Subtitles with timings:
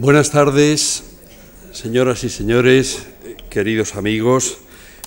[0.00, 1.04] Buenas tardes,
[1.72, 3.06] señoras y señores,
[3.50, 4.56] queridos amigos.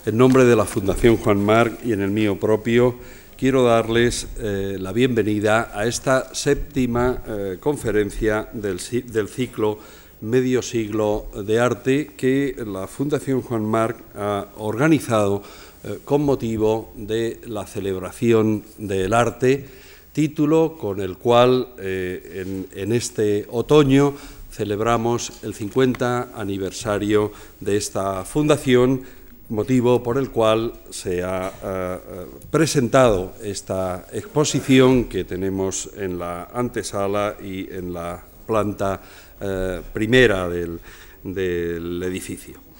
[0.05, 2.93] En nombre de la Fundación Juan Marc y en el mío propio,
[3.35, 9.79] quiero darles eh, la bienvenida a esta séptima eh, conferencia del, ciclo
[10.21, 15.41] Medio Siglo de Arte que la Fundación Juan Marc ha organizado
[15.85, 19.65] eh, con motivo de la celebración del arte,
[20.11, 24.13] título con el cual en este otoño
[24.53, 29.01] celebramos el 50 aniversario de esta fundación,
[29.49, 37.35] motivo por el cual se ha uh, presentado esta exposición que tenemos en la antesala
[37.41, 39.01] y en la planta
[39.41, 40.79] uh, primera del,
[41.23, 42.73] del edificio.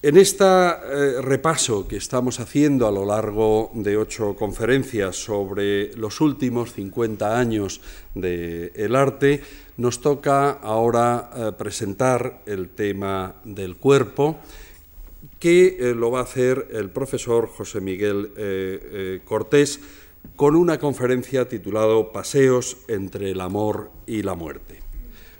[0.00, 6.20] En este eh, repaso que estamos haciendo a lo largo de ocho conferencias sobre los
[6.20, 7.80] últimos 50 años
[8.14, 9.42] del de arte,
[9.78, 14.38] nos toca ahora eh, presentar el tema del cuerpo,
[15.38, 19.80] que eh, lo va a hacer el profesor José Miguel eh, Cortés
[20.34, 24.80] con una conferencia titulada Paseos entre el amor y la muerte.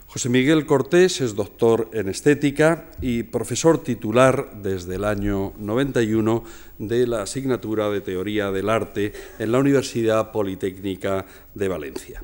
[0.06, 6.44] José Miguel Cortés es doctor en estética y profesor titular desde el año 91
[6.78, 12.22] de la asignatura de Teoría del Arte en la Universidad Politécnica de Valencia.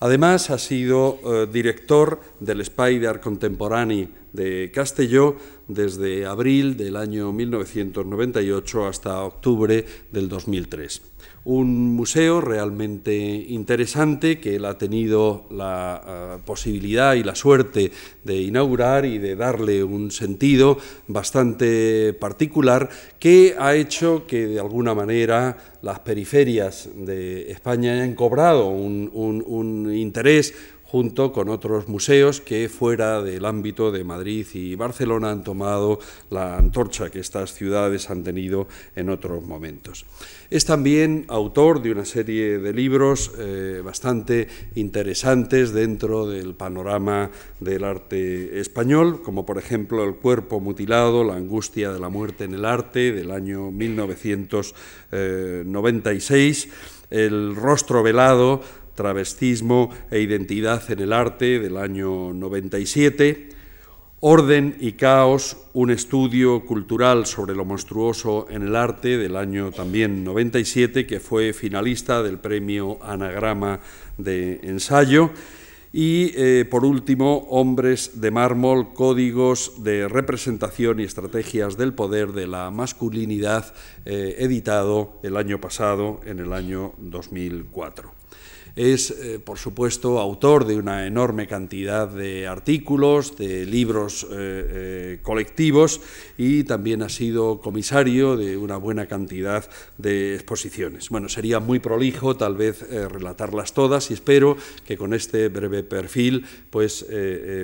[0.00, 5.36] Además, ha sido eh, director del Spider Contemporáneo de Castelló
[5.68, 11.02] desde abril del año 1998 hasta octubre del 2003
[11.44, 17.92] un museo realmente interesante que él ha tenido la uh, posibilidad y la suerte
[18.24, 24.94] de inaugurar y de darle un sentido bastante particular que ha hecho que de alguna
[24.94, 30.54] manera las periferias de España hayan cobrado un interés
[30.90, 36.58] junto con otros museos que fuera del ámbito de Madrid y Barcelona han tomado la
[36.58, 38.66] antorcha que estas ciudades han tenido
[38.96, 40.04] en otros momentos.
[40.50, 47.84] Es también autor de una serie de libros eh, bastante interesantes dentro del panorama del
[47.84, 52.64] arte español, como por ejemplo El cuerpo mutilado, la angustia de la muerte en el
[52.64, 56.68] arte, del año 1996,
[57.10, 58.62] El rostro velado,
[59.00, 63.48] travestismo e identidad en el arte, del año 97,
[64.20, 70.22] Orden y Caos, un estudio cultural sobre lo monstruoso en el arte del año también
[70.22, 73.80] 97, que fue finalista del premio Anagrama
[74.18, 75.30] de Ensayo.
[75.90, 82.46] Y, eh, por último, Hombres de mármol, códigos de representación y estrategias del poder de
[82.46, 83.72] la masculinidad,
[84.04, 88.19] eh, editado el año pasado, en el año 2004.
[88.80, 95.18] Es, eh, por supuesto, autor de una enorme cantidad de artículos, de libros eh, eh,
[95.22, 96.00] colectivos
[96.38, 101.10] y también ha sido comisario de una buena cantidad de exposiciones.
[101.10, 106.46] Bueno, sería muy prolijo tal vez relatarlas todas y espero que con este breve perfil
[106.70, 107.04] pues,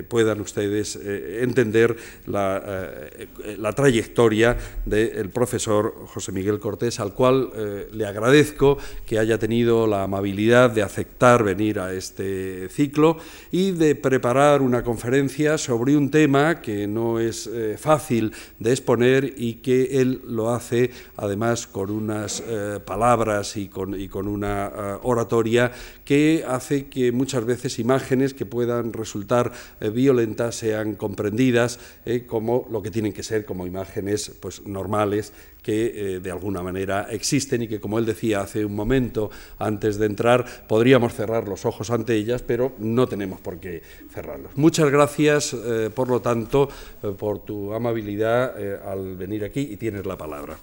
[0.09, 8.77] puedan ustedes entender la, trayectoria del profesor José Miguel Cortés, al cual le agradezco
[9.07, 11.06] que haya tenido la amabilidad de aceptar
[11.43, 13.17] venir a este ciclo
[13.51, 19.55] y de preparar una conferencia sobre un tema que no es fácil de exponer y
[19.55, 24.71] que él lo hace además con unas eh, palabras y con, y con una
[25.03, 25.71] uh, oratoria
[26.05, 32.67] que hace que muchas veces imágenes que puedan resultar eh, violentas sean comprendidas eh, como
[32.71, 35.33] lo que tienen que ser como imágenes pues, normales
[35.67, 39.29] que eh, de alguna manera existen y que, como él decía hace un momento
[39.59, 44.55] antes de entrar, podríamos cerrar los ojos ante ellas, pero no tenemos por qué cerrarlos.
[44.55, 46.69] Muchas gracias, eh, por lo tanto,
[47.03, 48.55] eh, por tu amabilidad
[48.87, 50.57] al venir aquí y tienes la palabra.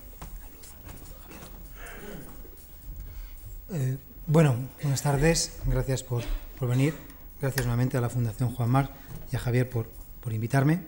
[4.26, 6.22] Bueno, buenas tardes, gracias por,
[6.58, 6.94] por, venir,
[7.42, 8.90] gracias nuevamente a la Fundación Juan Mar
[9.30, 9.86] y a Javier por,
[10.22, 10.80] por invitarme.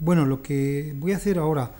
[0.00, 1.70] Bueno, lo que voy a hacer ahora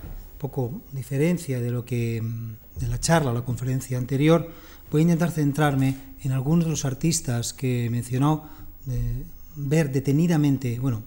[0.44, 4.52] poco diferencia de lo que de la charla o la conferencia anterior,
[4.90, 9.24] voy a intentar centrarme en algunos de los artistas que de
[9.56, 11.02] ver detenidamente, bueno,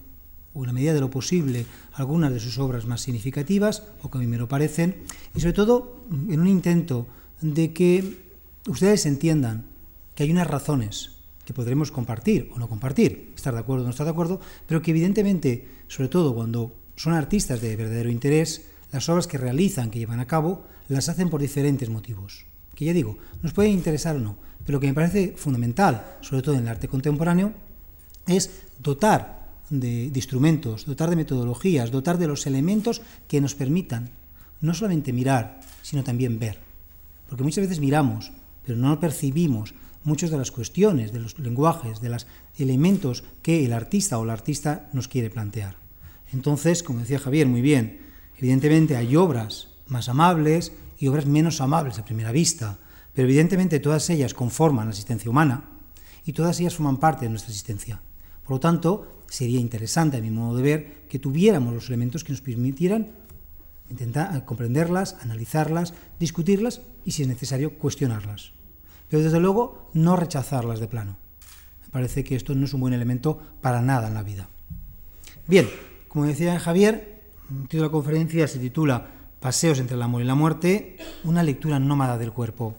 [0.56, 4.22] en la medida de lo posible, algunas de sus obras más significativas, o que a
[4.22, 5.06] mí me lo parecen,
[5.36, 7.06] y sobre todo en un intento
[7.40, 8.18] de que
[8.66, 9.66] ustedes entiendan
[10.16, 11.12] que hay unas razones
[11.46, 14.82] que podremos compartir o no compartir, estar de acuerdo o no estar de acuerdo, pero
[14.82, 20.00] que evidentemente, sobre todo cuando son artistas de verdadero interés, las obras que realizan, que
[20.00, 22.46] llevan a cabo, las hacen por diferentes motivos.
[22.76, 26.56] Que ya digo, nos pueden interesar o no, pero que me parece fundamental, sobre todo
[26.56, 27.54] en el arte contemporáneo,
[28.28, 34.12] es dotar de, de, instrumentos, dotar de metodologías, dotar de los elementos que nos permitan
[34.62, 36.60] no solamente mirar, sino también ver.
[37.30, 38.32] Porque muchas veces miramos,
[38.66, 39.74] pero no percibimos
[40.04, 44.34] muchas de las cuestiones, de los lenguajes, de los elementos que el artista o la
[44.34, 45.76] artista nos quiere plantear.
[46.32, 48.07] Entonces, como decía Javier muy bien,
[48.38, 52.80] evidentemente hay obras más amables y obras menos amables a primera vista,
[53.14, 55.64] pero evidentemente todas ellas conforman la existencia humana
[56.26, 58.02] y todas ellas forman parte de nuestra existencia.
[58.44, 62.32] Por lo tanto, sería interesante, a mi modo de ver, que tuviéramos los elementos que
[62.32, 63.12] nos permitieran
[63.90, 68.52] intentar comprenderlas, analizarlas, discutirlas y, si es necesario, cuestionarlas.
[69.10, 71.18] Pero desde luego, no rechazarlas de plano.
[71.84, 74.50] Me parece que esto no es un buen elemento para nada en la vida.
[75.48, 75.70] Bien,
[76.10, 77.17] como decía Javier,
[77.50, 79.08] el título de la conferencia se titula
[79.40, 82.76] Paseos entre el amor y la muerte, una lectura nómada del cuerpo.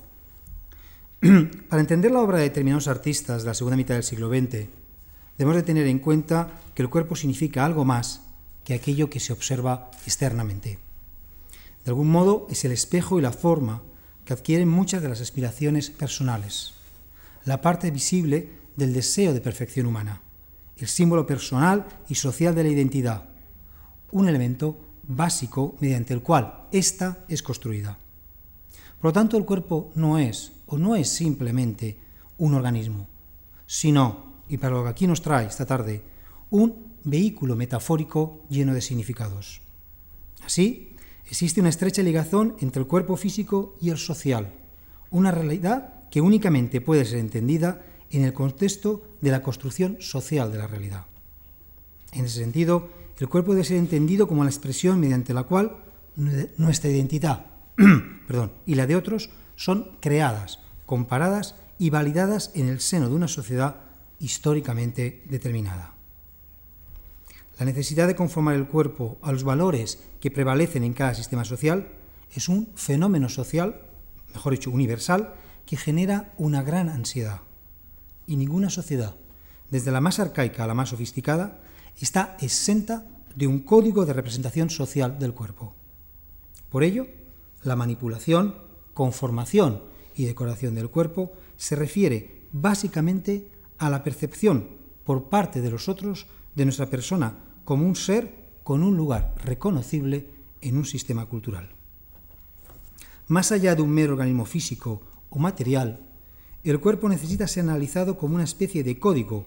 [1.69, 4.69] Para entender la obra de determinados artistas de la segunda mitad del siglo XX,
[5.39, 8.23] debemos de tener en cuenta que el cuerpo significa algo más
[8.65, 10.79] que aquello que se observa externamente.
[11.85, 13.83] De algún modo es el espejo y la forma
[14.25, 16.75] que adquieren muchas de las aspiraciones personales,
[17.47, 20.21] la parte visible del deseo de perfección humana,
[20.77, 23.29] el símbolo personal y social de la identidad,
[24.13, 24.77] un elemento
[25.07, 27.99] básico mediante el cual ésta es construida.
[29.01, 31.97] Por lo tanto, el cuerpo no es o no es simplemente
[32.39, 33.07] un organismo,
[33.67, 36.03] sino, y para lo que aquí nos trae esta tarde,
[36.51, 39.61] un vehículo metafórico lleno de significados.
[40.45, 40.97] Así,
[41.27, 44.53] existe una estrecha ligación entre el cuerpo físico y el social,
[45.11, 50.59] una realidad que únicamente puede ser entendida en el contexto de la construcción social de
[50.59, 51.05] la realidad.
[52.13, 52.89] En ese sentido,
[53.19, 55.79] el cuerpo debe ser entendido como la expresión mediante la cual
[56.57, 57.47] nuestra identidad
[58.27, 63.29] perdón, y la de otros son creadas, comparadas y validadas en el seno de una
[63.29, 63.77] sociedad
[64.19, 65.95] históricamente determinada.
[67.59, 71.89] La necesidad de conformar el cuerpo a los valores que prevalecen en cada sistema social
[72.35, 73.81] es un fenómeno social,
[74.35, 75.35] mejor dicho, universal,
[75.67, 77.41] que genera una gran ansiedad.
[78.27, 79.17] Y ninguna sociedad,
[79.71, 81.61] desde la más arcaica a la más sofisticada,
[82.05, 85.75] está exenta de un código de representación social del cuerpo.
[86.71, 87.07] Por ello,
[87.63, 88.57] la manipulación,
[88.95, 89.83] conformación
[90.15, 93.49] y decoración del cuerpo se refiere básicamente
[93.79, 94.69] a la percepción
[95.05, 98.35] por parte de los otros de nuestra persona como un ser
[98.65, 100.29] con un lugar reconocible
[100.61, 101.71] en un sistema cultural.
[103.29, 106.01] Más allá de un mero organismo físico o material,
[106.65, 109.47] el cuerpo necesita ser analizado como una especie de código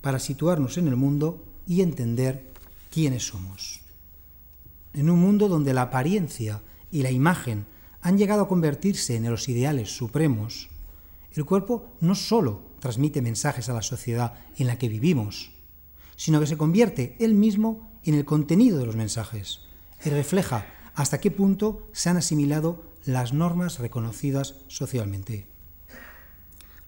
[0.00, 2.50] para situarnos en el mundo y entender
[2.90, 3.80] quiénes somos.
[4.92, 7.64] En un mundo donde la apariencia y la imagen
[8.02, 10.68] han llegado a convertirse en los ideales supremos,
[11.32, 15.52] el cuerpo no sólo transmite mensajes a la sociedad en la que vivimos,
[16.16, 19.60] sino que se convierte él mismo en el contenido de los mensajes
[20.04, 25.49] y refleja hasta qué punto se han asimilado las normas reconocidas socialmente.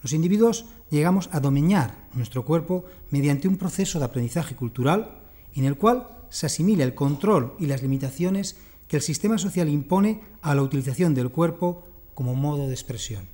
[0.03, 5.23] Los individuos llegamos a dominar nuestro cuerpo mediante un proceso de aprendizaje cultural
[5.55, 8.57] en el cual se asimila el control y las limitaciones
[8.89, 13.29] que el sistema social impone a la utilización del cuerpo como modo de expresión.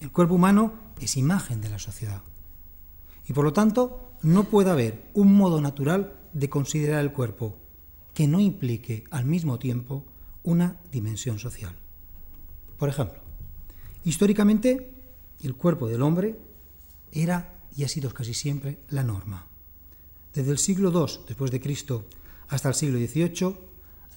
[0.00, 2.22] El cuerpo humano es imagen de la sociedad
[3.28, 7.56] y por lo tanto no puede haber un modo natural de considerar el cuerpo
[8.14, 10.04] que no implique al mismo tiempo
[10.42, 11.76] una dimensión social.
[12.78, 13.20] Por ejemplo,
[14.04, 14.97] históricamente
[15.46, 16.38] el cuerpo del hombre
[17.12, 19.46] era y ha sido casi siempre la norma.
[20.34, 22.06] Desde el siglo II después de Cristo
[22.48, 23.56] hasta el siglo XVIII,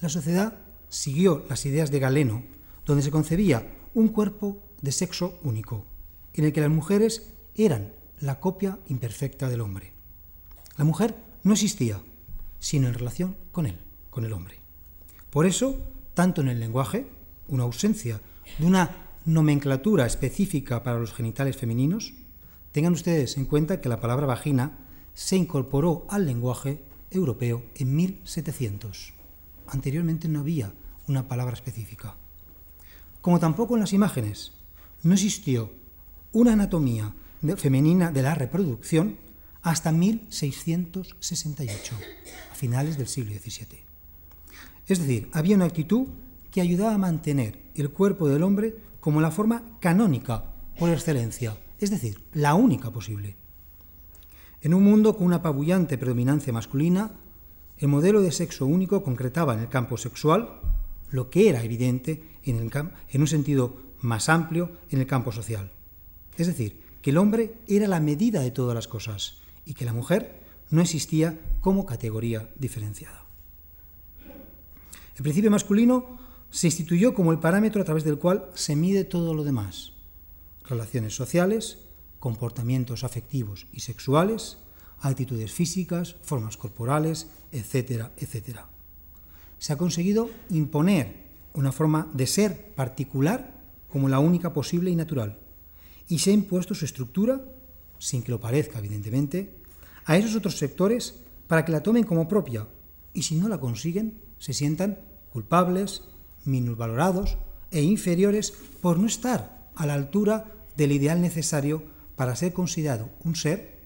[0.00, 2.42] la sociedad siguió las ideas de Galeno,
[2.84, 5.86] donde se concebía un cuerpo de sexo único,
[6.34, 9.92] en el que las mujeres eran la copia imperfecta del hombre.
[10.76, 12.00] La mujer no existía,
[12.58, 13.78] sino en relación con él,
[14.10, 14.60] con el hombre.
[15.30, 15.76] Por eso,
[16.14, 17.06] tanto en el lenguaje,
[17.48, 18.20] una ausencia
[18.58, 22.14] de una nomenclatura específica para los genitales femeninos,
[22.72, 24.78] tengan ustedes en cuenta que la palabra vagina
[25.14, 29.12] se incorporó al lenguaje europeo en 1700.
[29.66, 30.72] Anteriormente no había
[31.06, 32.16] una palabra específica.
[33.20, 34.52] Como tampoco en las imágenes
[35.02, 35.70] no existió
[36.32, 37.14] una anatomía
[37.56, 39.16] femenina de la reproducción
[39.62, 41.94] hasta 1668,
[42.50, 43.78] a finales del siglo XVII.
[44.88, 46.06] Es decir, había una actitud
[46.50, 50.44] que ayudaba a mantener el cuerpo del hombre como la forma canónica
[50.78, 53.34] por excelencia, es decir, la única posible.
[54.60, 57.10] En un mundo con una apabullante predominancia masculina,
[57.78, 60.60] el modelo de sexo único concretaba en el campo sexual
[61.10, 62.70] lo que era evidente en,
[63.10, 65.72] en un sentido más amplio en el campo social.
[66.38, 69.92] Es decir, que el hombre era la medida de todas las cosas y que la
[69.92, 73.24] mujer no existía como categoría diferenciada.
[75.16, 76.21] El principio masculino
[76.52, 79.92] se instituyó como el parámetro a través del cual se mide todo lo demás.
[80.64, 81.78] Relaciones sociales,
[82.20, 84.58] comportamientos afectivos y sexuales,
[85.00, 88.68] actitudes físicas, formas corporales, etcétera, etcétera.
[89.58, 95.38] Se ha conseguido imponer una forma de ser particular como la única posible y natural,
[96.06, 97.40] y se ha impuesto su estructura,
[97.98, 99.56] sin que lo parezca evidentemente,
[100.04, 101.14] a esos otros sectores
[101.46, 102.68] para que la tomen como propia,
[103.14, 104.98] y si no la consiguen, se sientan
[105.30, 106.02] culpables,
[106.44, 107.38] minusvalorados
[107.70, 111.82] e inferiores por no estar a la altura del ideal necesario
[112.16, 113.80] para ser considerado un ser,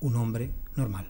[0.00, 1.08] un hombre normal.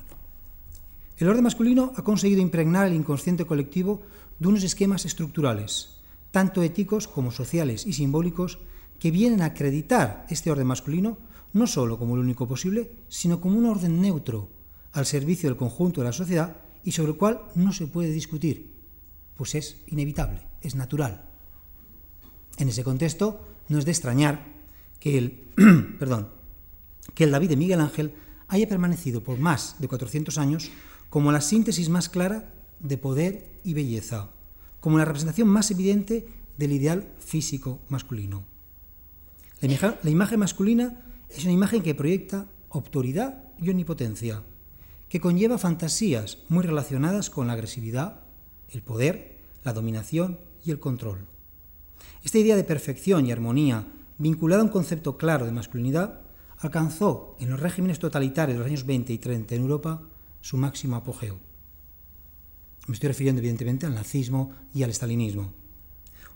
[1.18, 4.02] El orden masculino ha conseguido impregnar el inconsciente colectivo
[4.38, 6.00] de unos esquemas estructurales,
[6.30, 8.58] tanto éticos como sociales y simbólicos,
[8.98, 11.18] que vienen a acreditar este orden masculino
[11.52, 14.48] no solo como el único posible, sino como un orden neutro,
[14.92, 18.71] al servicio del conjunto de la sociedad y sobre el cual no se puede discutir,
[19.42, 21.24] pues es inevitable, es natural.
[22.58, 24.46] En ese contexto, no es de extrañar
[25.00, 25.40] que el,
[25.98, 26.28] perdón,
[27.12, 28.14] que el David de Miguel Ángel
[28.46, 30.70] haya permanecido por más de 400 años
[31.10, 34.30] como la síntesis más clara de poder y belleza,
[34.78, 38.44] como la representación más evidente del ideal físico masculino.
[39.60, 44.44] La imagen masculina es una imagen que proyecta autoridad y omnipotencia,
[45.08, 48.22] que conlleva fantasías muy relacionadas con la agresividad,
[48.72, 49.31] el poder,
[49.64, 51.26] la dominación y el control.
[52.24, 53.86] Esta idea de perfección y armonía,
[54.18, 56.20] vinculada a un concepto claro de masculinidad,
[56.58, 60.02] alcanzó en los regímenes totalitarios de los años 20 y 30 en Europa
[60.40, 61.38] su máximo apogeo.
[62.86, 65.52] Me estoy refiriendo evidentemente al nazismo y al estalinismo.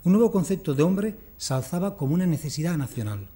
[0.05, 3.29] Un nuevo concepto de hombre se alzaba como una necesidad nacional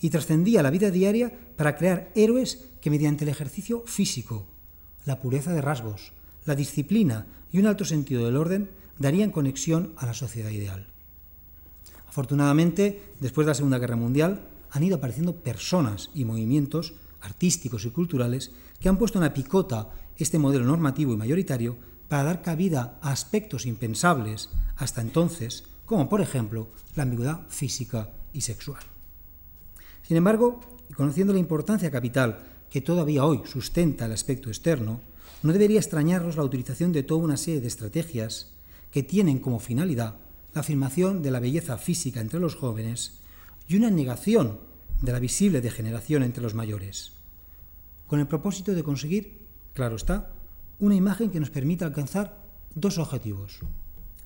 [0.00, 4.46] y trascendía la vida diaria para crear héroes que mediante el ejercicio físico,
[5.04, 6.12] la pureza de rasgos,
[6.44, 10.86] la disciplina y un alto sentido del orden darían conexión a la sociedad ideal.
[12.08, 17.90] Afortunadamente, después de la Segunda Guerra Mundial, han ido apareciendo personas y movimientos artísticos y
[17.90, 21.76] culturales que han puesto en la picota este modelo normativo y mayoritario
[22.08, 28.42] para dar cabida a aspectos impensables hasta entonces, como por ejemplo la ambigüedad física y
[28.42, 28.82] sexual.
[30.02, 30.60] Sin embargo,
[30.90, 32.38] y conociendo la importancia capital
[32.70, 35.00] que todavía hoy sustenta el aspecto externo,
[35.42, 38.53] no debería extrañarnos la utilización de toda una serie de estrategias
[38.94, 40.20] que tienen como finalidad
[40.54, 43.18] la afirmación de la belleza física entre los jóvenes
[43.66, 44.60] y una negación
[45.02, 47.10] de la visible degeneración entre los mayores,
[48.06, 50.30] con el propósito de conseguir, claro está,
[50.78, 52.38] una imagen que nos permita alcanzar
[52.76, 53.58] dos objetivos.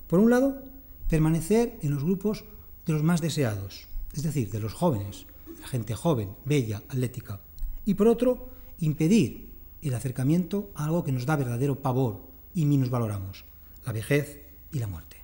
[0.05, 0.63] Por un lado,
[1.07, 2.45] permanecer en los grupos
[2.85, 5.25] de los más deseados, es decir, de los jóvenes,
[5.59, 7.41] la gente joven, bella, atlética.
[7.85, 13.45] Y por otro, impedir el acercamiento a algo que nos da verdadero pavor y valoramos,
[13.83, 15.17] la vejez y la muerte.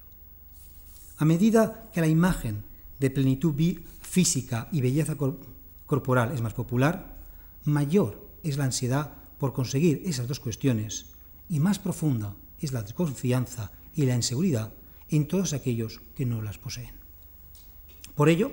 [1.18, 2.64] A medida que la imagen
[3.00, 3.56] de plenitud
[4.02, 5.16] física y belleza
[5.86, 7.18] corporal es más popular,
[7.64, 11.08] mayor es la ansiedad por conseguir esas dos cuestiones
[11.50, 14.74] y más profunda es la desconfianza y la inseguridad
[15.10, 16.92] en todos aquellos que no las poseen.
[18.16, 18.52] Por ello,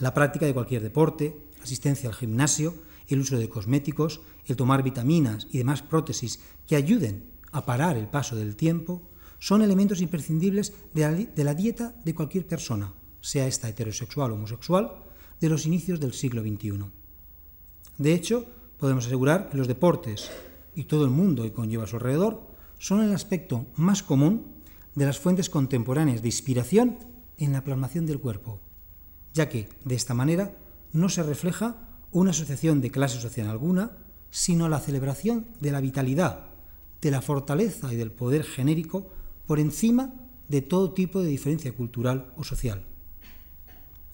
[0.00, 2.74] la práctica de cualquier deporte, asistencia al gimnasio,
[3.08, 8.08] el uso de cosméticos, el tomar vitaminas y demás prótesis que ayuden a parar el
[8.08, 9.02] paso del tiempo,
[9.44, 14.92] son elementos imprescindibles de la, dieta de cualquier persona, sea esta heterosexual o homosexual,
[15.38, 16.86] de los inicios del siglo XXI.
[17.98, 18.46] De hecho,
[18.78, 20.30] podemos asegurar que los deportes
[20.74, 22.48] y todo el mundo que conlleva a su alrededor
[22.78, 24.46] son el aspecto más común
[24.94, 26.98] de las fuentes contemporáneas de inspiración
[27.36, 28.60] en la plasmación del cuerpo
[29.34, 30.56] ya que de esta manera
[30.92, 31.76] no se refleja
[32.12, 33.98] una asociación de clase social alguna,
[34.30, 36.46] sino la celebración de la vitalidad,
[37.02, 39.10] de la fortaleza y del poder genérico
[39.46, 40.14] por encima
[40.48, 42.84] de todo tipo de diferencia cultural o social.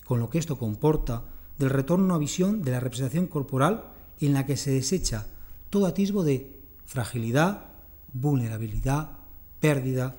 [0.04, 1.24] Con lo que esto comporta
[1.58, 5.26] del retorno a visión de la representación corporal en la que se desecha
[5.70, 7.66] todo atisbo de fragilidad,
[8.12, 9.18] vulnerabilidad,
[9.60, 10.16] pérdida,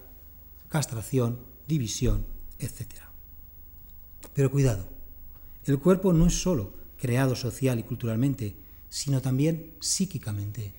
[0.70, 2.26] castración, división,
[2.60, 2.88] etc.
[4.34, 4.88] Pero cuidado,
[5.66, 8.56] el cuerpo no es solo creado social y culturalmente,
[8.90, 10.74] sino también psíquicamente.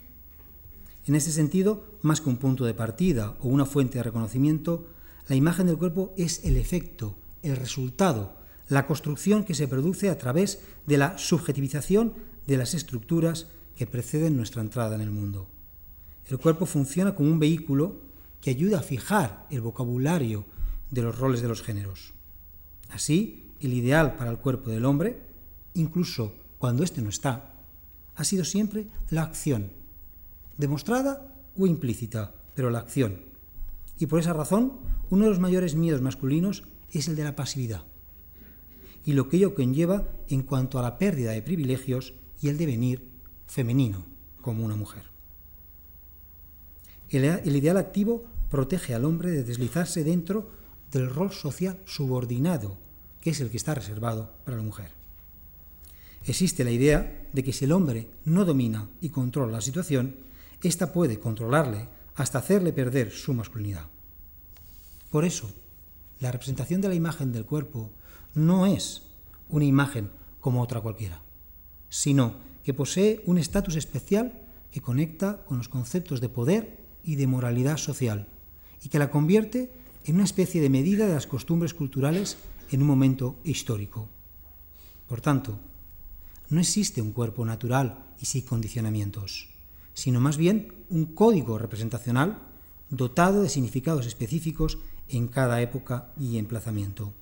[1.06, 4.86] En este sentido, más que un punto de partida o una fuente de reconocimiento,
[5.28, 8.36] la imagen del cuerpo es el efecto, el resultado,
[8.68, 12.14] la construcción que se produce a través de la subjetivización
[12.46, 15.48] de las estructuras que preceden nuestra entrada en el mundo.
[16.28, 17.96] El cuerpo funciona como un vehículo
[18.40, 20.44] que ayuda a fijar el vocabulario
[20.90, 22.12] de los roles de los géneros.
[22.90, 25.20] Así, el ideal para el cuerpo del hombre,
[25.74, 27.54] incluso cuando éste no está,
[28.14, 29.70] ha sido siempre la acción,
[30.62, 33.20] demostrada o implícita, pero la acción.
[33.98, 34.78] Y por esa razón,
[35.10, 37.84] uno de los mayores miedos masculinos es el de la pasividad
[39.04, 43.08] y lo que ello conlleva en cuanto a la pérdida de privilegios y el devenir
[43.46, 44.04] femenino
[44.40, 45.04] como una mujer.
[47.10, 50.50] El, el ideal activo protege al hombre de deslizarse dentro
[50.90, 52.78] del rol social subordinado,
[53.20, 54.90] que es el que está reservado para la mujer.
[56.24, 60.16] Existe la idea de que si el hombre no domina y controla la situación,
[60.62, 63.86] ésta puede controlarle hasta hacerle perder su masculinidad.
[65.10, 65.50] Por eso,
[66.20, 67.90] la representación de la imagen del cuerpo
[68.34, 69.02] no es
[69.48, 71.20] una imagen como otra cualquiera,
[71.88, 74.40] sino que posee un estatus especial
[74.70, 78.28] que conecta con los conceptos de poder y de moralidad social
[78.82, 79.70] y que la convierte
[80.04, 82.36] en una especie de medida de las costumbres culturales
[82.70, 84.08] en un momento histórico.
[85.08, 85.58] Por tanto,
[86.48, 89.51] no existe un cuerpo natural y sin condicionamientos,
[89.94, 92.38] sino más bien un código representacional
[92.90, 97.12] dotado de significados específicos en cada época y emplazamiento.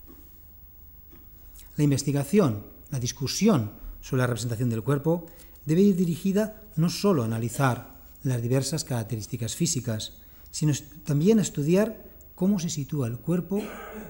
[1.77, 5.27] La investigación, la discusión sobre la representación del cuerpo
[5.65, 10.15] debe ir dirigida no solo a analizar las diversas características físicas,
[10.51, 10.73] sino
[11.05, 13.63] también a estudiar cómo se sitúa el cuerpo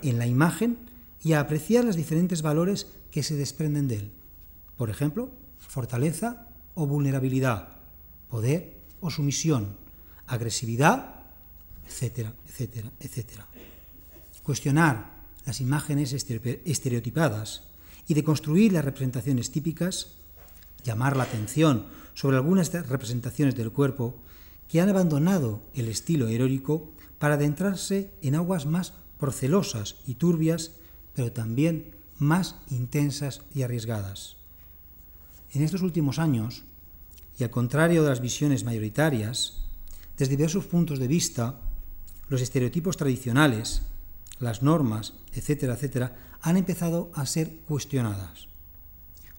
[0.03, 0.79] en la imagen
[1.23, 4.13] y a apreciar los diferentes valores que se desprenden de él.
[4.77, 7.80] Por ejemplo, fortaleza o vulnerabilidad,
[8.31, 9.77] poder o sumisión,
[10.27, 11.27] agresividad,
[11.87, 13.47] etcétera, etcétera, etcétera.
[14.43, 17.65] Cuestionar las imágenes estereotipadas
[18.07, 20.17] y de construir las representaciones típicas,
[20.85, 24.17] llamar la atención sobre algunas representaciones del cuerpo
[24.69, 30.73] que han abandonado el estilo heroico para adentrarse en aguas más procelosas y turbias,
[31.15, 34.37] pero también más intensas y arriesgadas.
[35.53, 36.65] En estos últimos años,
[37.41, 39.65] y al contrario de las visiones mayoritarias,
[40.19, 41.61] desde diversos puntos de vista,
[42.29, 43.83] los estereotipos tradicionales
[44.41, 48.49] las normas, etcétera, etcétera, han empezado a ser cuestionadas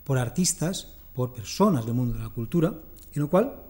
[0.04, 2.74] por artistas, por personas del mundo de la cultura,
[3.14, 3.64] en lo cual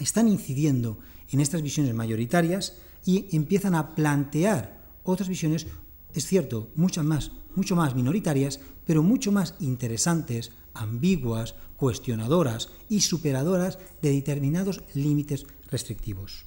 [0.00, 0.98] están incidiendo
[1.30, 5.66] en estas visiones mayoritarias y empiezan a plantear otras visiones,
[6.14, 13.78] es cierto, muchas más, mucho más minoritarias, pero mucho más interesantes, ambiguas, cuestionadoras y superadoras
[14.00, 16.44] de determinados límites restrictivos.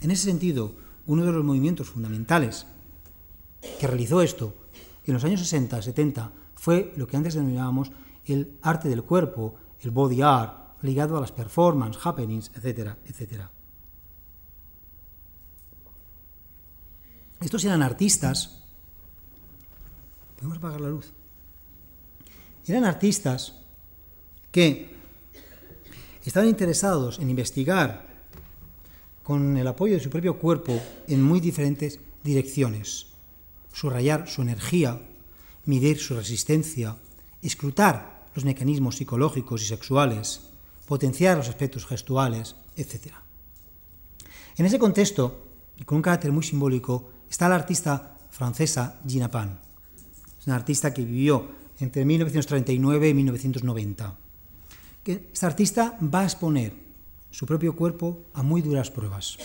[0.00, 0.74] En ese sentido,
[1.06, 2.66] uno de los movimientos fundamentales
[3.78, 4.54] que realizó esto
[5.06, 7.92] en los años 60, 70, fue lo que antes denominábamos
[8.24, 13.50] el arte del cuerpo, el body art, ligado a las performances, happenings, etcétera, etcétera.
[17.40, 18.62] Estos eran artistas.
[20.36, 21.12] ¿Podemos apagar la luz?
[22.66, 23.54] Eran artistas
[24.50, 24.94] que
[26.24, 28.06] estaban interesados en investigar
[29.22, 33.06] con el apoyo de su propio cuerpo en muy diferentes direcciones.
[33.72, 35.00] Subrayar su energía,
[35.66, 36.96] medir su resistencia,
[37.42, 40.40] escrutar los mecanismos psicológicos y sexuales,
[40.86, 43.14] potenciar los aspectos gestuales, etc.
[44.56, 45.48] En ese contexto,
[45.78, 49.60] y con un carácter muy simbólico, está la artista francesa Gina Pan.
[50.38, 54.16] Es una artista que vivió entre 1939 y 1990.
[55.04, 56.72] Esta artista va a exponer
[57.30, 59.36] su propio cuerpo a muy duras pruebas.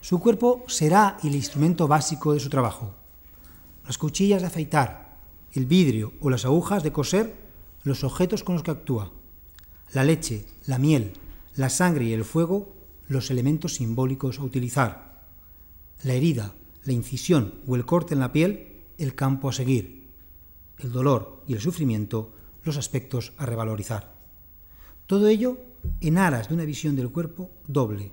[0.00, 2.94] Su cuerpo será el instrumento básico de su trabajo.
[3.86, 5.16] Las cuchillas de afeitar,
[5.52, 7.34] el vidrio o las agujas de coser
[7.82, 9.10] los objetos con los que actúa.
[9.92, 11.14] La leche, la miel,
[11.56, 12.72] la sangre y el fuego
[13.08, 15.24] los elementos simbólicos a utilizar.
[16.04, 19.99] La herida, la incisión o el corte en la piel, el campo a seguir.
[20.82, 22.32] El dolor y el sufrimiento,
[22.64, 24.14] los aspectos a revalorizar.
[25.06, 25.58] Todo ello
[26.00, 28.12] en aras de una visión del cuerpo doble.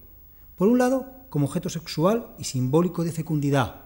[0.58, 3.86] Por un lado, como objeto sexual y simbólico de fecundidad.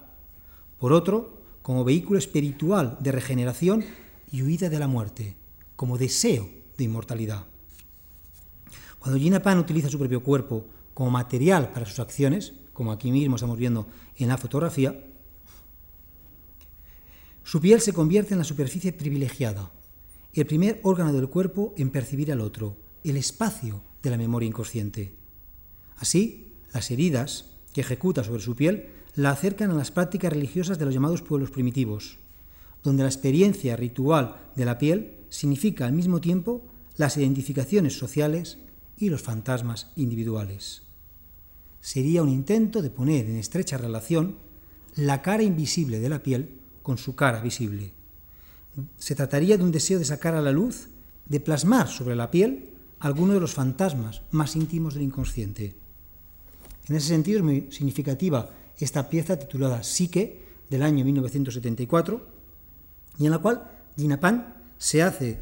[0.80, 3.86] Por otro, como vehículo espiritual de regeneración
[4.32, 5.36] y huida de la muerte,
[5.76, 7.46] como deseo de inmortalidad.
[9.00, 13.36] Cuando Gina Pan utiliza su propio cuerpo como material para sus acciones, como aquí mismo
[13.36, 15.11] estamos viendo en la fotografía,
[17.44, 19.72] su piel se convierte en la superficie privilegiada,
[20.34, 25.14] el primer órgano del cuerpo en percibir al otro, el espacio de la memoria inconsciente.
[25.98, 30.86] Así, las heridas que ejecuta sobre su piel la acercan a las prácticas religiosas de
[30.86, 32.20] los llamados pueblos primitivos,
[32.84, 36.62] donde la experiencia ritual de la piel significa al mismo tiempo
[36.96, 38.58] las identificaciones sociales
[38.98, 40.84] y los fantasmas individuales.
[41.82, 44.38] Sería un intento de poner en estrecha relación
[44.96, 47.94] la cara invisible de la piel con su cara visible.
[48.98, 50.88] Se trataría de un deseo de sacar a la luz,
[51.26, 55.76] de plasmar sobre la piel alguno de los fantasmas más íntimos del inconsciente.
[56.88, 62.28] En ese sentido es muy significativa esta pieza titulada Psique del año 1974
[63.20, 65.40] y en la cual Ginapan se hace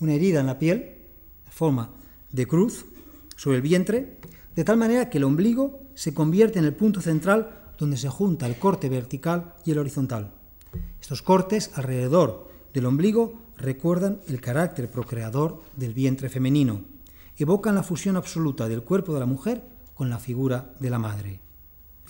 [0.00, 0.96] una herida en la piel
[1.46, 1.90] en forma
[2.32, 2.86] de cruz
[3.36, 4.18] sobre el vientre,
[4.54, 8.46] de tal manera que el ombligo se convierte en el punto central donde se junta
[8.46, 10.34] el corte vertical y el horizontal.
[11.00, 16.82] Estos cortes alrededor del ombligo recuerdan el carácter procreador del vientre femenino,
[17.36, 19.62] evocan la fusión absoluta del cuerpo de la mujer
[19.94, 21.40] con la figura de la madre.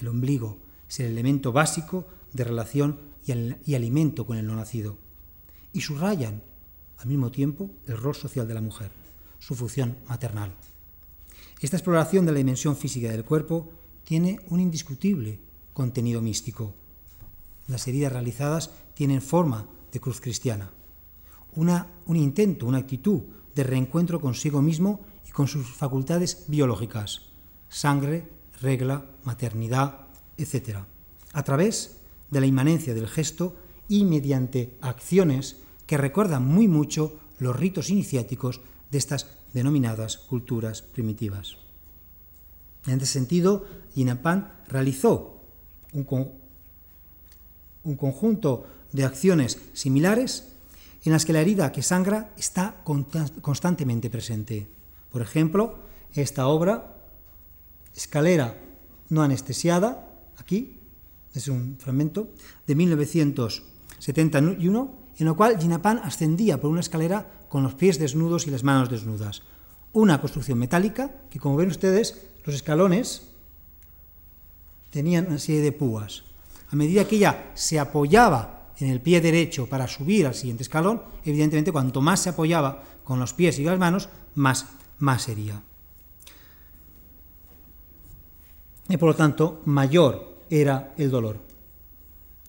[0.00, 4.96] El ombligo es el elemento básico de relación y, alimento con el no nacido,
[5.74, 6.42] y subrayan
[6.96, 8.90] al mismo tiempo el rol social de la mujer,
[9.38, 10.54] su función maternal.
[11.60, 13.70] Esta exploración de la dimensión física del cuerpo
[14.04, 15.40] tiene un indiscutible
[15.78, 16.74] contenido místico.
[17.68, 20.72] Las heridas realizadas tienen forma de cruz cristiana,
[21.54, 23.22] una, un intento, una actitud
[23.54, 27.30] de reencuentro consigo mismo y con sus facultades biológicas,
[27.68, 28.28] sangre,
[28.60, 30.78] regla, maternidad, etc.,
[31.32, 33.54] a través de la inmanencia del gesto
[33.86, 41.56] y mediante acciones que recuerdan muy mucho los ritos iniciáticos de estas denominadas culturas primitivas.
[42.88, 43.64] En este sentido,
[43.94, 45.37] Yinapan realizó
[45.92, 46.32] un,
[47.84, 50.44] un conjunto de acciones similares
[51.04, 52.82] en las que la herida que sangra está
[53.40, 54.68] constantemente presente.
[55.10, 55.78] Por ejemplo,
[56.14, 56.96] esta obra,
[57.94, 58.58] Escalera
[59.08, 60.80] no anestesiada, aquí,
[61.34, 62.28] es un fragmento,
[62.66, 68.50] de 1971, en lo cual Ginapan ascendía por una escalera con los pies desnudos y
[68.50, 69.42] las manos desnudas.
[69.92, 73.27] Una construcción metálica que, como ven ustedes, los escalones
[74.90, 76.24] tenían una serie de púas.
[76.70, 81.02] A medida que ella se apoyaba en el pie derecho para subir al siguiente escalón,
[81.24, 84.66] evidentemente cuanto más se apoyaba con los pies y las manos, más,
[84.98, 85.62] más sería.
[88.88, 91.40] Y por lo tanto, mayor era el dolor.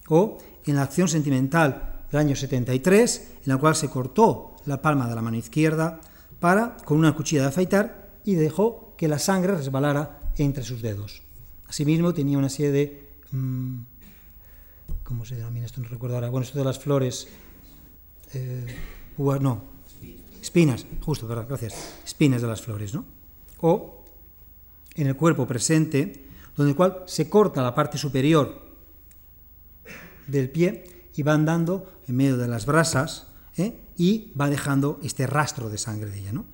[0.07, 5.07] O en la acción sentimental del año 73, en la cual se cortó la palma
[5.07, 5.99] de la mano izquierda
[6.39, 11.21] para, con una cuchilla de afeitar y dejó que la sangre resbalara entre sus dedos.
[11.69, 13.09] Asimismo, tenía una serie de...
[13.31, 13.81] Mm,
[15.03, 15.81] ¿Cómo se denomina esto?
[15.81, 16.29] No recuerdo ahora.
[16.29, 17.27] Bueno, esto de las flores...
[18.33, 18.75] Eh,
[19.17, 19.63] no,
[20.41, 21.99] espinas, justo, verdad, gracias.
[22.03, 23.05] Espinas de las flores, ¿no?
[23.61, 24.03] O
[24.95, 28.61] en el cuerpo presente, donde el cual se corta la parte superior
[30.27, 30.83] del pie
[31.15, 33.27] y va andando en medio de las brasas
[33.57, 33.79] ¿eh?
[33.97, 36.33] y va dejando este rastro de sangre de ella.
[36.33, 36.45] ¿no?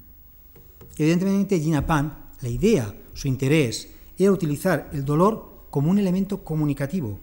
[0.97, 7.19] Evidentemente, Gina Pan, la idea, su interés, era utilizar el dolor como un elemento comunicativo,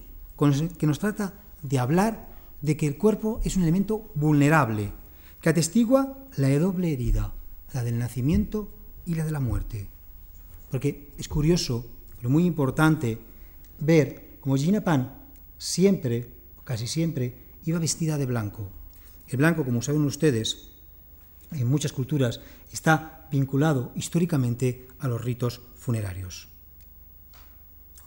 [0.78, 2.28] que nos trata de hablar
[2.60, 4.92] de que el cuerpo es un elemento vulnerable,
[5.40, 7.32] que atestigua la doble herida,
[7.72, 8.68] la del nacimiento
[9.06, 9.88] y la de la muerte.
[10.70, 13.18] Porque es curioso, pero muy importante,
[13.78, 15.14] ver cómo Gina Pan
[15.58, 16.28] siempre,
[16.64, 18.68] casi siempre, iba vestida de blanco.
[19.28, 20.72] El blanco, como saben ustedes,
[21.50, 22.40] en muchas culturas
[22.72, 26.51] está vinculado históricamente a los ritos funerarios.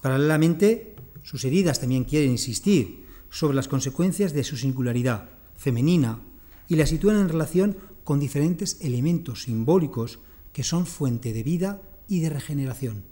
[0.05, 6.21] Paralelamente, sus heridas también quieren insistir sobre las consecuencias de su singularidad femenina
[6.67, 10.19] y la sitúan en relación con diferentes elementos simbólicos
[10.53, 13.03] que son fuente de vida y de regeneración.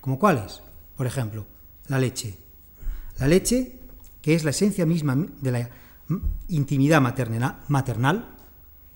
[0.00, 0.60] ¿Como cuáles?
[0.96, 1.46] Por ejemplo,
[1.86, 2.36] la leche.
[3.20, 3.78] La leche,
[4.22, 5.70] que es la esencia misma de la
[6.48, 7.00] intimidad
[7.68, 8.34] maternal,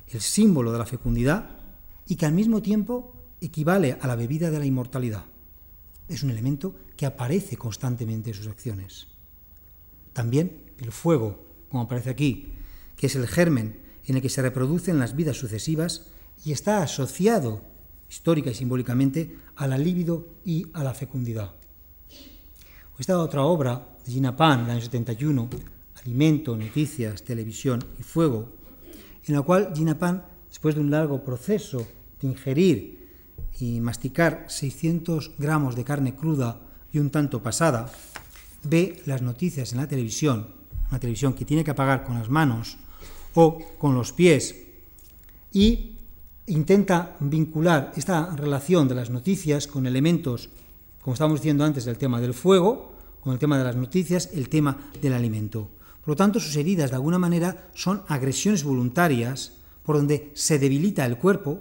[0.09, 1.57] el símbolo de la fecundidad,
[2.09, 5.27] y que al mismo tiempo equivale a la bebida de la inmortalidad.
[6.09, 9.09] Es un elemento que aparece constantemente en sus acciones.
[10.13, 12.53] También el fuego, como aparece aquí,
[12.97, 16.07] que es el germen en el que se reproducen las vidas sucesivas
[16.45, 17.63] y está asociado
[18.09, 21.53] histórica y simbólicamente a la libido y a la fecundidad.
[22.99, 25.51] Esta otra obra de Gina Pan, del año 71,
[26.03, 28.49] Alimento, Noticias, Televisión y Fuego,
[29.25, 31.87] en la cual Gina Pan, después de un largo proceso
[32.21, 32.96] de ingerir
[33.59, 36.61] y masticar 600 gramos de carne cruda
[36.93, 37.91] y un tanto pasada,
[38.65, 40.49] ve las noticias en la televisión,
[40.91, 42.79] una televisión que tiene que apagar con las manos
[43.35, 44.57] o con los pies,
[45.53, 45.97] y
[46.47, 50.49] intenta vincular esta relación de las noticias con elementos,
[51.01, 54.49] como estábamos diciendo antes, del tema del fuego, con el tema de las noticias, el
[54.49, 55.71] tema del alimento.
[56.01, 61.05] Por lo tanto, sus heridas, de alguna manera, son agresiones voluntarias por donde se debilita
[61.05, 61.61] el cuerpo,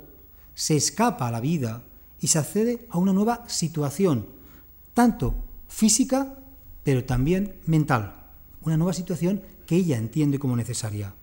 [0.56, 1.84] se escapa a la vida
[2.20, 4.26] y se accede a una nueva situación,
[4.94, 5.36] tanto
[5.68, 6.40] física,
[6.84, 8.32] pero también mental.
[8.62, 11.14] Una nueva situación que ella entiende como necesaria.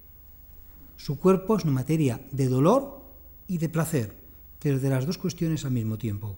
[0.96, 3.02] Su cuerpo es una materia de dolor
[3.48, 4.14] y de placer,
[4.60, 6.36] pero de las dos cuestiones al mismo tiempo.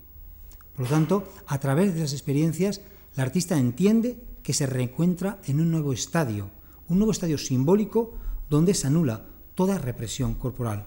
[0.75, 2.81] Por lo tanto, a través de las experiencias,
[3.15, 6.51] el artista entiende que se reencuentra en un nuevo estadio,
[6.89, 8.15] un nuevo estadio simbólico
[8.49, 10.87] donde se anula toda represión corporal.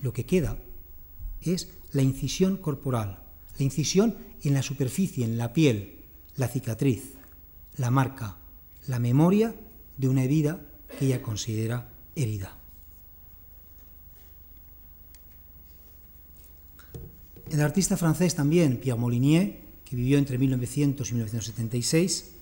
[0.00, 0.56] Lo que queda
[1.46, 3.22] es la incisión corporal,
[3.58, 6.00] la incisión en la superficie, en la piel,
[6.36, 7.14] la cicatriz,
[7.76, 8.38] la marca,
[8.86, 9.54] la memoria
[9.96, 10.60] de una herida
[10.98, 12.56] que ella considera herida.
[17.50, 22.32] El artista francés también, Pierre Molinier, que vivió entre 1900 y 1976,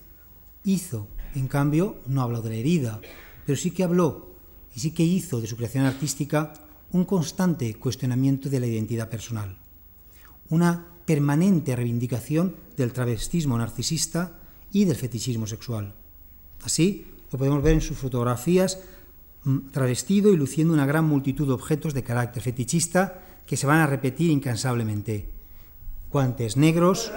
[0.65, 3.01] hizo, en cambio, no habló de la herida,
[3.45, 4.37] pero sí que habló
[4.75, 6.53] y sí que hizo de su creación artística
[6.93, 9.57] un constante cuestionamiento de la identidad personal,
[10.49, 14.39] una permanente reivindicación del travestismo narcisista
[14.73, 15.95] y del fetichismo sexual.
[16.63, 18.79] Así, lo podemos ver en sus fotografías
[19.45, 23.79] mm, travestido y luciendo una gran multitud de objetos de carácter fetichista que se van
[23.79, 25.31] a repetir incansablemente.
[26.13, 27.13] Guantes negros,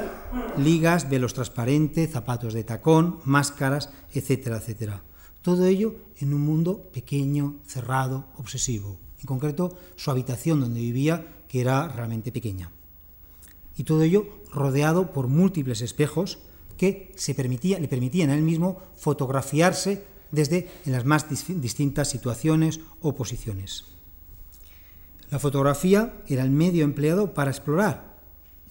[0.57, 5.03] ligas, velos transparentes, zapatos de tacón, máscaras, etcétera, etcétera.
[5.41, 9.02] Todo ello en un mundo pequeño, cerrado, obsesivo.
[9.23, 12.71] En concreto, su habitación donde vivía, que era realmente pequeña.
[13.77, 16.39] Y todo ello rodeado por múltiples espejos
[16.77, 22.81] que se permitía, le permitían a él mismo fotografiarse desde en las más distintas situaciones
[23.01, 23.85] o posiciones.
[25.29, 28.17] La fotografía era el medio empleado para explorar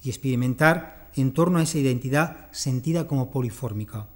[0.04, 4.08] y experimentar en torno a esa identidad sentida como polifórmica.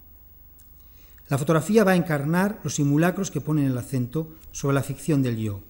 [1.29, 5.39] La fotografía va a encarnar los simulacros que ponen el acento sobre la ficción del
[5.39, 5.61] yo,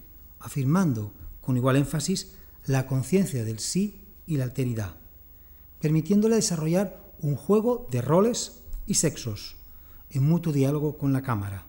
[0.41, 2.35] afirmando con igual énfasis
[2.67, 4.97] la conciencia del sí y la alteridad,
[5.81, 9.57] permitiéndole desarrollar un juego de roles y sexos
[10.11, 11.67] en mutuo diálogo con la cámara,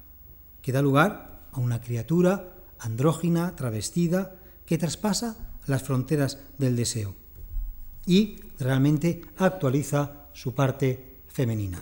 [0.62, 7.16] que da lugar a una criatura andrógina, travestida, que traspasa las fronteras del deseo
[8.06, 11.80] y realmente actualiza su parte femenina.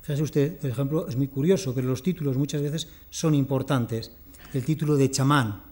[0.00, 4.10] Fíjese usted, por ejemplo, es muy curioso, pero los títulos muchas veces son importantes.
[4.52, 5.62] El título de chamán,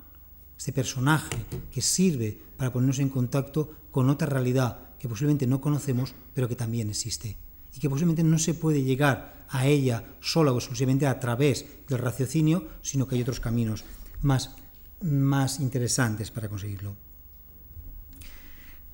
[0.63, 1.35] este personaje
[1.73, 6.55] que sirve para ponernos en contacto con otra realidad que posiblemente no conocemos, pero que
[6.55, 7.37] también existe.
[7.75, 11.99] Y que posiblemente no se puede llegar a ella sola o exclusivamente a través del
[11.99, 13.83] raciocinio, sino que hay otros caminos
[14.21, 14.55] más,
[15.01, 16.95] más interesantes para conseguirlo.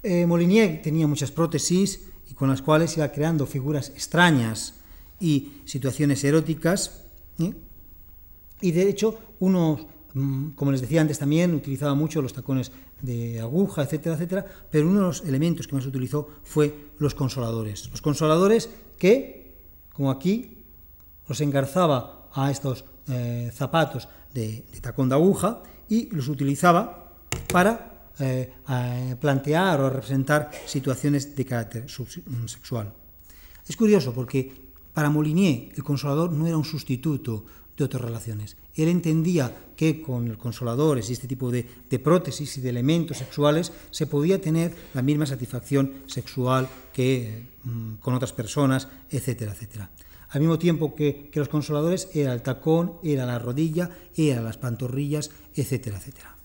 [0.02, 2.00] Eh, Molinier tenía muchas prótesis
[2.30, 4.80] y con las cuales iba creando figuras extrañas
[5.20, 7.04] y situaciones eróticas.
[7.38, 7.52] ¿eh?
[8.62, 9.86] Y de hecho, unos
[10.54, 15.00] como les decía antes también, utilizaba mucho los tacones de aguja, etcétera, etcétera, pero uno
[15.00, 17.90] de los elementos que más utilizó fue los consoladores.
[17.90, 19.54] Los consoladores que,
[19.92, 20.64] como aquí,
[21.28, 27.14] los engarzaba a estos eh, zapatos de, tacón de aguja y los utilizaba
[27.52, 28.52] para eh,
[29.20, 32.92] plantear o representar situaciones de carácter mm, sexual.
[33.66, 37.44] Es curioso porque para Molinier el consolador no era un sustituto
[37.78, 38.56] de otras relaciones.
[38.74, 41.64] Él entendía que con el consolador y este tipo de,
[42.02, 48.14] prótesis y de elementos sexuales se podía tener la misma satisfacción sexual que mm, con
[48.14, 49.90] otras personas, etcétera, etcétera.
[50.30, 54.58] Al mismo tiempo que, que, los consoladores era el tacón, era la rodilla, era las
[54.58, 56.36] pantorrillas, etcétera, etcétera.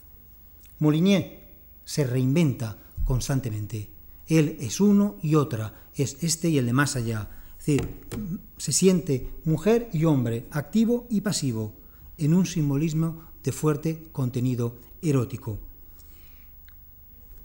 [0.80, 1.42] Molinier
[1.84, 3.90] se reinventa constantemente.
[4.28, 7.30] Él es uno y otra, es este y el de más allá
[7.64, 7.90] es decir,
[8.58, 11.72] se siente mujer y hombre, activo y pasivo,
[12.18, 15.60] en un simbolismo de fuerte contenido erótico.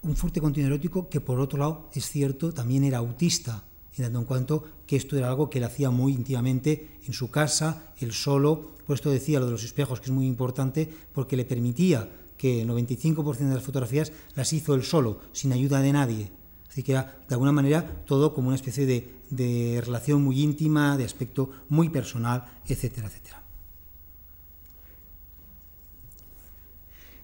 [0.02, 3.62] Un fuerte contenido erótico que, por otro lado, es cierto, también era autista,
[3.96, 7.30] en tanto en cuanto que esto era algo que él hacía muy íntimamente en su
[7.30, 8.72] casa, él solo.
[8.88, 12.62] Por esto decía lo de los espejos, que es muy importante, porque le permitía que
[12.62, 16.37] el 95% de las fotografías las hizo él solo, sin ayuda de nadie.
[16.68, 18.86] Así que era, de alguna manera, todo como una especie
[19.30, 23.38] de relación muy íntima, de aspecto muy personal, etcétera, etcétera.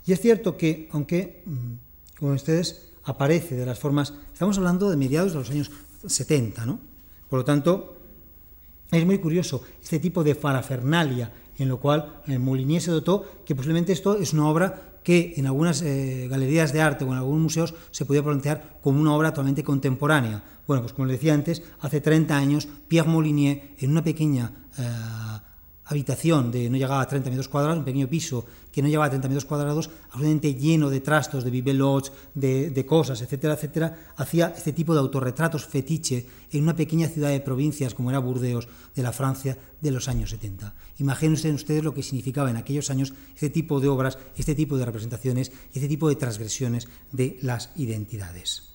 [0.07, 4.96] Y es cierto que, aunque, mm, como ustedes, aparece de las formas, estamos hablando de
[4.96, 5.70] mediados de los años
[6.07, 6.78] 70, ¿no?
[7.28, 7.96] Por lo tanto,
[8.90, 13.92] es muy curioso este tipo de farafernalia en lo cual el se dotó, que posiblemente
[13.92, 17.75] esto es una obra que en algunas eh, galerías de arte o en algunos museos
[17.93, 20.43] se podía plantear como una obra totalmente contemporánea.
[20.67, 24.83] Bueno, pues como les decía antes, hace 30 años Pierre Molinier, en una pequeña eh,
[25.87, 29.11] habitación de no llegaba a 30 metros cuadrados, un pequeño piso que no llegaba a
[29.11, 34.53] 30 metros cuadrados, absolutamente lleno de trastos, de bibelots, de, de cosas, etcétera, etcétera, hacía
[34.57, 39.03] este tipo de autorretratos fetiche en una pequeña ciudad de provincias como era Burdeos, de
[39.03, 40.75] la Francia, de los años 70.
[40.99, 44.87] Imagínense ustedes lo que significaba en aquellos años este tipo de obras, este tipo de
[44.87, 48.74] representaciones, este tipo de transgresiones de las identidades.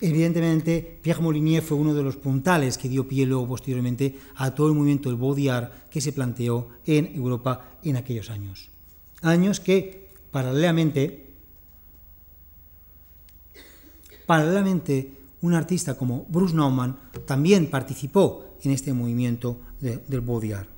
[0.00, 4.68] Evidentemente, Pierre Molinier fue uno de los puntales que dio pie luego posteriormente a todo
[4.68, 8.70] el movimiento del body art que se planteó en Europa en aquellos años.
[9.20, 11.26] Años que, paralelamente,
[14.24, 20.68] paralelamente un artista como Bruce Nauman también participó en este movimiento de, del body art.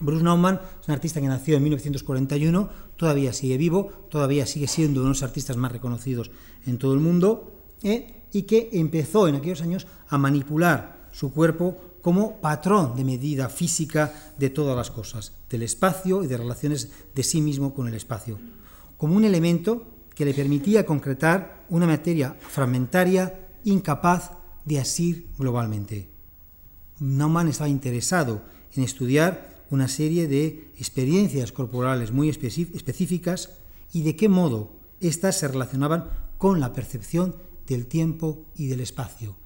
[0.00, 5.00] Bruce Nauman es un artista que nació en 1941, todavía sigue vivo, todavía sigue siendo
[5.00, 6.32] uno de los artistas más reconocidos
[6.66, 8.24] en todo el mundo ¿eh?
[8.32, 14.32] y que empezó en aquellos años a manipular su cuerpo como patrón de medida física
[14.38, 18.38] de todas las cosas, del espacio y de relaciones de sí mismo con el espacio,
[18.96, 24.32] como un elemento que le permitía concretar una materia fragmentaria incapaz
[24.64, 26.08] de asir globalmente.
[26.98, 28.42] Naumann estaba interesado
[28.74, 33.50] en estudiar una serie de experiencias corporales muy específicas
[33.92, 37.36] y de qué modo éstas se relacionaban con la percepción
[37.70, 39.36] del tiempo y del espacio.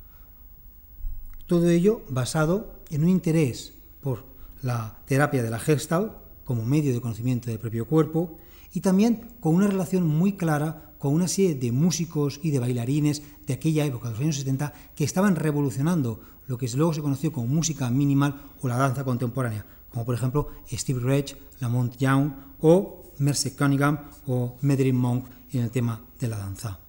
[1.46, 4.24] Todo ello basado en un interés por
[4.62, 6.12] la terapia de la Gestalt
[6.44, 8.38] como medio de conocimiento del propio cuerpo
[8.72, 13.22] y también con una relación muy clara con una serie de músicos y de bailarines
[13.46, 17.30] de aquella época, de los años 70, que estaban revolucionando lo que luego se conoció
[17.30, 23.12] como música minimal o la danza contemporánea, como por ejemplo Steve Reich, Lamont Young o
[23.18, 26.83] Merce Cunningham o Medrin Monk en el tema de la danza.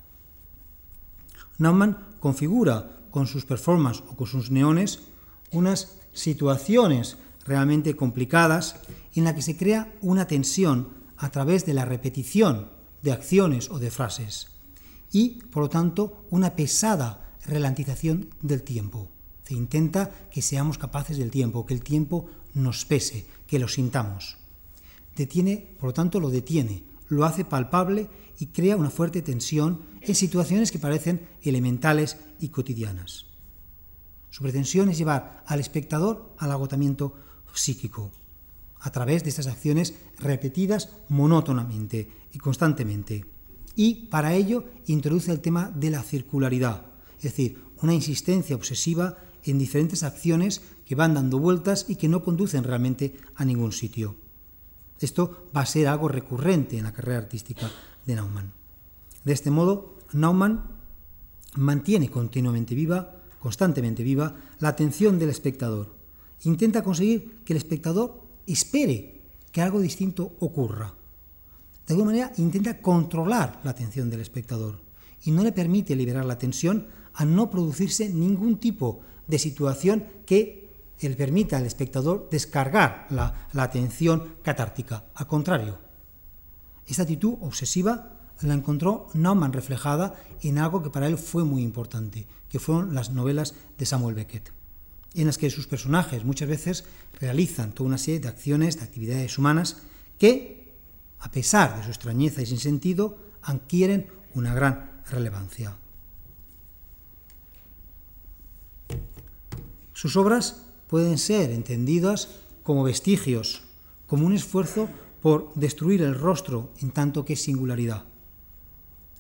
[1.58, 5.00] Naumann configura con sus performances o con sus neones
[5.52, 8.78] unas situaciones realmente complicadas
[9.14, 12.70] en la que se crea una tensión a través de la repetición
[13.02, 14.48] de acciones o de frases
[15.12, 19.10] y, por lo tanto, una pesada relantización del tiempo.
[19.44, 24.38] Se intenta que seamos capaces del tiempo, que el tiempo nos pese, que lo sintamos.
[25.16, 30.16] Detiene, por lo tanto, lo detiene, lo hace palpable y crea una fuerte tensión en
[30.16, 33.26] situaciones que parecen elementales y cotidianas.
[34.30, 37.16] Su pretensión es llevar al espectador al agotamiento
[37.54, 38.12] psíquico
[38.86, 43.26] a través de estas acciones repetidas monótonamente y constantemente.
[43.76, 46.86] Y para ello introduce el tema de la circularidad,
[47.18, 52.24] es decir, una insistencia obsesiva en diferentes acciones que van dando vueltas y que no
[52.24, 54.16] conducen realmente a ningún sitio.
[55.00, 57.70] Esto va a ser algo recurrente en la carrera artística
[58.06, 58.54] de Naumann.
[59.24, 60.64] De este modo, Naumann
[61.56, 65.94] mantiene continuamente viva, constantemente viva, la atención del espectador.
[66.44, 70.94] Intenta conseguir que el espectador espere que algo distinto ocurra.
[71.86, 74.80] De alguna manera intenta controlar la atención del espectador
[75.24, 80.70] y no le permite liberar la tensión a no producirse ningún tipo de situación que
[81.00, 85.06] le permita al espectador descargar la, la atención catártica.
[85.14, 85.78] Al contrario,
[86.88, 92.28] esta actitud obsesiva la encontró Naumann reflejada en algo que para él fue muy importante,
[92.50, 94.52] que fueron las novelas de Samuel Beckett,
[95.14, 96.86] en las que sus personajes muchas veces
[97.20, 99.78] realizan toda una serie de acciones, de actividades humanas,
[100.20, 100.74] que,
[101.20, 105.78] a pesar de su extrañeza y sin sentido, adquieren una gran relevancia.
[109.94, 112.28] Sus obras pueden ser entendidas
[112.64, 113.64] como vestigios,
[114.08, 114.90] como un esfuerzo
[115.22, 118.06] por destruir el rostro en tanto que singularidad.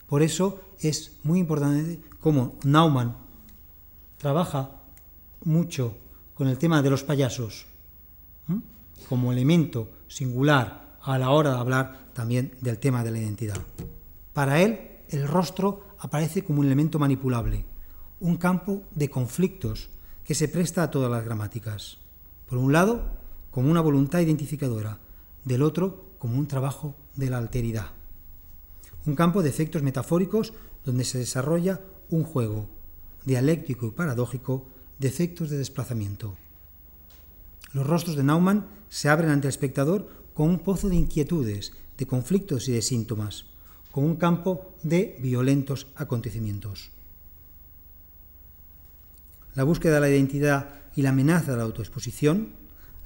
[0.08, 3.16] Por eso es muy importante cómo Naumann
[4.18, 4.72] trabaja
[5.44, 5.96] mucho
[6.36, 7.66] con el tema de los payasos,
[9.10, 13.58] como elemento singular a la hora de hablar también del tema de la identidad.
[14.34, 17.66] Para él, el rostro aparece como un elemento manipulable,
[18.20, 19.90] un campo de conflictos
[20.24, 21.98] que se presta a todas las gramáticas.
[22.48, 23.04] Por un lado,
[23.52, 25.00] como una voluntad identificadora,
[25.44, 27.92] del otro, como un trabajo de la alteridad
[29.06, 32.70] un campo de efectos metafóricos donde se desarrolla un juego
[33.26, 34.66] dialéctico y paradójico
[35.00, 36.38] de efectos de desplazamiento.
[37.74, 42.06] Los rostros de Naumann se abren ante el espectador con un pozo de inquietudes, de
[42.06, 43.46] conflictos y de síntomas,
[43.92, 46.92] con un campo de violentos acontecimientos.
[49.56, 52.54] La búsqueda de la identidad y la amenaza de la autoexposición,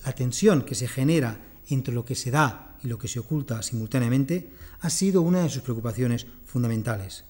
[0.05, 1.39] la tensión que se genera
[1.69, 4.51] entre lo que se da y lo que se oculta simultáneamente,
[4.81, 7.25] ha sido una de sus preocupaciones fundamentales.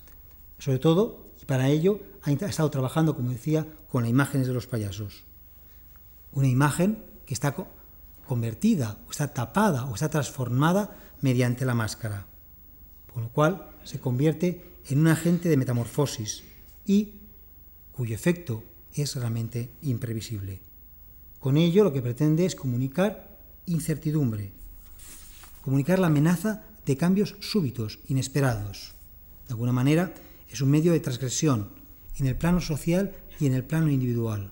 [0.57, 4.67] Sobre todo, y para ello, ha estado trabajando, como decía, con las imágenes de los
[4.67, 5.23] payasos.
[6.31, 7.55] Una imagen que está
[8.27, 12.27] convertida, o está tapada, o está transformada mediante la máscara,
[13.13, 16.43] con lo cual se convierte en un agente de metamorfosis
[16.85, 17.13] y
[17.91, 18.63] cuyo efecto
[18.93, 20.61] es realmente imprevisible.
[21.39, 23.28] Con ello lo que pretende es comunicar
[23.69, 24.51] incertidumbre,
[25.61, 28.93] comunicar la amenaza de cambios súbitos, inesperados.
[29.47, 30.13] De alguna manera,
[30.49, 31.69] es un medio de transgresión
[32.17, 34.51] en el plano social y en el plano individual.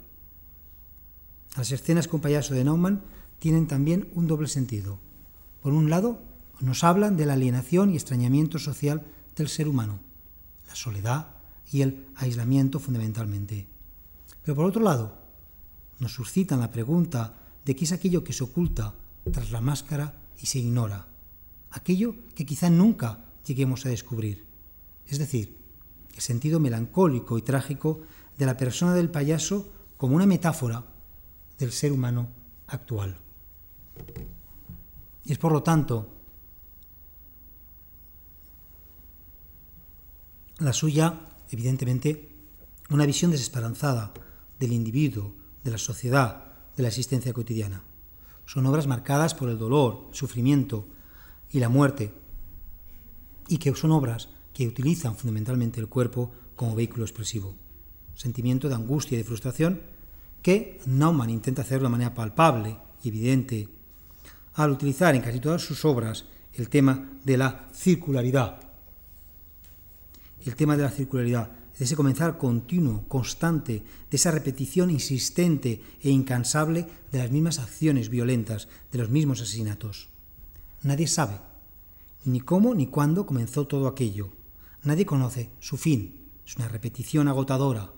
[1.56, 3.02] Las escenas con payaso de Naumann
[3.40, 5.00] tienen también un doble sentido.
[5.62, 6.22] Por un lado,
[6.60, 9.04] nos hablan de la alienación y extrañamiento social
[9.36, 10.00] del ser humano,
[10.68, 11.28] la soledad
[11.72, 13.68] y el aislamiento fundamentalmente.
[14.44, 15.18] Pero por otro lado,
[16.00, 18.94] nos suscitan la pregunta de qué es aquello que se oculta
[19.32, 21.08] tras la máscara y se ignora,
[21.72, 24.46] aquello que quizá nunca lleguemos a descubrir,
[25.08, 25.58] es decir,
[26.14, 28.02] el sentido melancólico y trágico
[28.38, 30.86] de la persona del payaso como una metáfora
[31.58, 32.30] del ser humano
[32.68, 33.18] actual.
[35.26, 36.14] Y es por lo tanto
[40.60, 41.20] la suya,
[41.52, 42.36] evidentemente,
[42.90, 44.14] una visión desesperanzada
[44.60, 47.84] del individuo, de la sociedad, de la existencia cotidiana.
[48.48, 50.88] Son obras marcadas por el dolor, el sufrimiento
[51.52, 52.14] y la muerte,
[53.50, 57.56] y que son obras que utilizan fundamentalmente el cuerpo como vehículo expresivo.
[58.16, 59.82] Sentimiento de angustia y de frustración
[60.42, 63.68] que Naumann intenta hacer de manera palpable y evidente
[64.54, 68.62] al utilizar en casi todas sus obras el tema de la circularidad.
[70.46, 76.10] El tema de la circularidad, de ese comenzar continuo, constante, de esa repetición insistente e
[76.10, 80.10] incansable de las mismas acciones violentas, de los mismos asesinatos.
[80.84, 81.40] Nadie sabe
[82.26, 84.30] ni cómo ni cuándo comenzó todo aquello.
[84.84, 86.28] Nadie conoce su fin.
[86.46, 87.92] Es una repetición agotadora,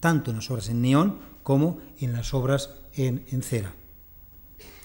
[0.00, 3.74] tanto en las obras en neón como en las obras en, cera.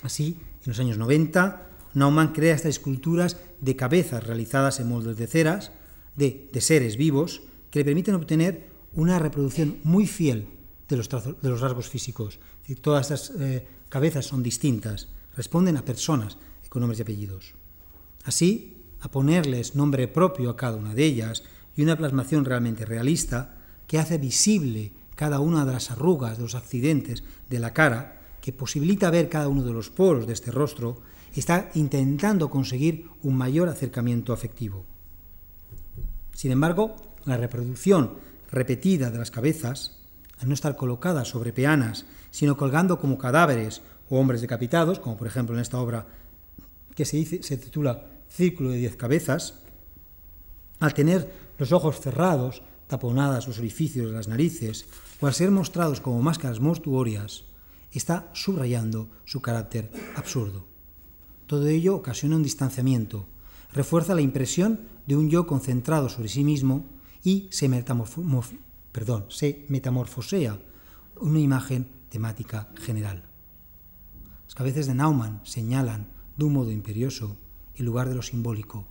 [0.04, 5.28] Así, en los años 90, Naumann crea estas esculturas de cabezas realizadas en moldes de
[5.28, 5.72] ceras,
[6.16, 7.42] de, de seres vivos,
[7.72, 10.48] que le permiten obtener una reproducción muy fiel
[10.88, 12.40] de los, rasgos físicos.
[12.82, 16.38] Todas estas eh, cabezas son distintas, responden a personas
[16.70, 17.56] con nombres y apellidos.
[18.24, 21.44] Así, a ponerles nombre propio a cada una de ellas
[21.76, 23.58] y una plasmación realmente realista
[23.88, 28.54] que hace visible cada una de las arrugas, de los accidentes de la cara, que
[28.54, 31.02] posibilita ver cada uno de los poros de este rostro,
[31.36, 34.86] está intentando conseguir un mayor acercamiento afectivo.
[36.34, 36.96] Sin embargo,
[37.26, 38.16] la reproducción
[38.52, 40.00] repetida de las cabezas,
[40.40, 45.28] al no estar colocadas sobre peanas, sino colgando como cadáveres o hombres decapitados, como por
[45.28, 46.08] ejemplo en esta obra
[46.96, 49.56] que se, dice, se titula Círculo de diez cabezas,
[50.80, 54.86] al tener los ojos cerrados, taponadas los orificios de las narices,
[55.20, 57.44] o al ser mostrados como máscaras monstruorias,
[57.92, 60.66] está subrayando su carácter absurdo.
[61.46, 63.28] Todo ello ocasiona un distanciamiento,
[63.74, 66.86] refuerza la impresión de un yo concentrado sobre sí mismo
[67.24, 67.70] y se,
[69.70, 70.60] metamorfosea
[71.20, 73.24] una imagen temática general.
[74.46, 77.38] Las cabezas de Naumann señalan de un modo imperioso
[77.76, 78.86] el lugar de lo simbólico.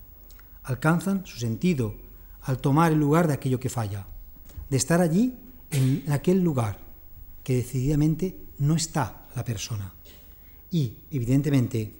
[0.63, 1.97] Alcanzan su sentido
[2.43, 4.07] al tomar el lugar de aquello que falla,
[4.69, 5.39] de estar allí
[5.71, 6.79] en aquel lugar
[7.45, 9.95] que decididamente no está la persona.
[10.71, 11.97] Y, evidentemente,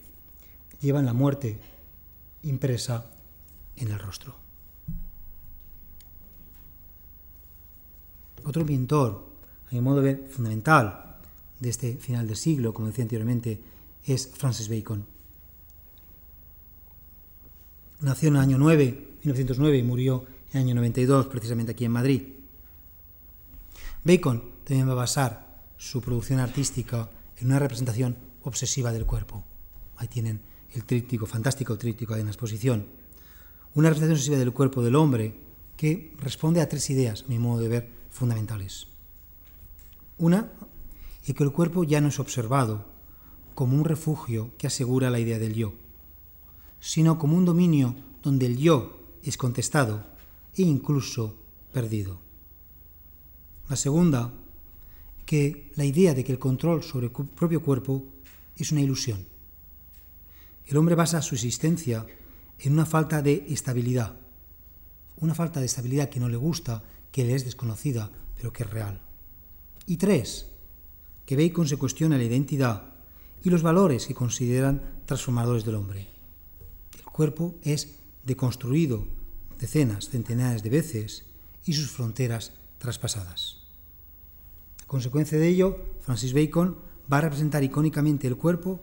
[0.81, 1.59] llevan la muerte
[2.43, 3.11] impresa
[3.77, 4.35] en el rostro.
[8.51, 9.29] Otro pintor,
[9.71, 11.19] a mi modo de ver, fundamental
[11.61, 13.61] de este final del siglo, como decía anteriormente,
[14.05, 15.07] es Francis Bacon.
[18.01, 21.93] Nació en el año 9, 1909 y murió en el año 92, precisamente aquí en
[21.93, 22.23] Madrid.
[24.03, 29.45] Bacon también va a basar su producción artística en una representación obsesiva del cuerpo.
[29.97, 30.41] Ahí tienen
[30.75, 32.85] el tríptico, fantástico tríptico en la exposición.
[33.77, 35.37] Una representación obsesiva del cuerpo del hombre
[35.77, 38.87] que responde a tres ideas, a mi modo de ver, fundamentales.
[40.19, 40.53] Una,
[41.27, 42.87] es que el cuerpo ya no es observado
[43.55, 45.75] como un refugio que asegura la idea del yo,
[46.81, 50.07] sino como un dominio donde el yo es contestado
[50.57, 51.37] e incluso
[51.73, 52.21] perdido.
[53.69, 54.33] La segunda,
[55.25, 58.05] que la idea de que el control sobre el propio cuerpo
[58.57, 59.25] es una ilusión.
[60.67, 62.07] El hombre basa su existencia
[62.59, 64.17] en una falta de estabilidad,
[65.19, 66.83] una falta de estabilidad que no le gusta,
[67.13, 69.01] que le es desconocida, pero que es real.
[69.87, 70.47] Y tres,
[71.27, 72.95] que Bacon se cuestiona la identidad
[73.43, 76.09] y los valores que consideran transformadores del hombre.
[76.99, 79.07] El cuerpo es deconstruido
[79.59, 81.25] decenas, centenares de veces
[81.65, 83.59] y sus fronteras traspasadas.
[84.83, 86.79] A consecuencia de ello, Francis Bacon
[87.13, 88.81] va a representar icónicamente el cuerpo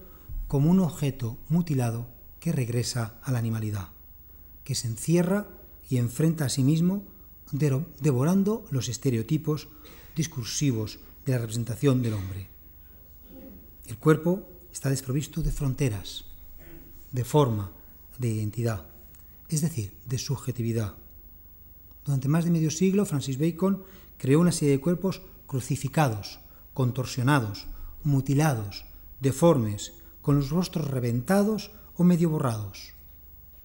[0.48, 2.08] como un objeto mutilado
[2.40, 3.90] que regresa a la animalidad,
[4.64, 5.48] que se encierra
[5.90, 7.04] y enfrenta a sí mismo
[7.52, 9.68] devorando los estereotipos
[10.16, 12.48] discursivos de la representación del hombre.
[13.86, 16.26] El cuerpo está desprovisto de fronteras,
[17.12, 17.72] de forma,
[18.18, 18.86] de identidad,
[19.50, 20.96] es decir, de subjetividad.
[22.06, 23.84] Durante más de medio siglo, Francis Bacon
[24.18, 26.40] creó una serie de cuerpos crucificados,
[26.74, 27.68] contorsionados,
[28.04, 28.86] mutilados,
[29.20, 32.94] deformes, con los rostros reventados o medio borrados.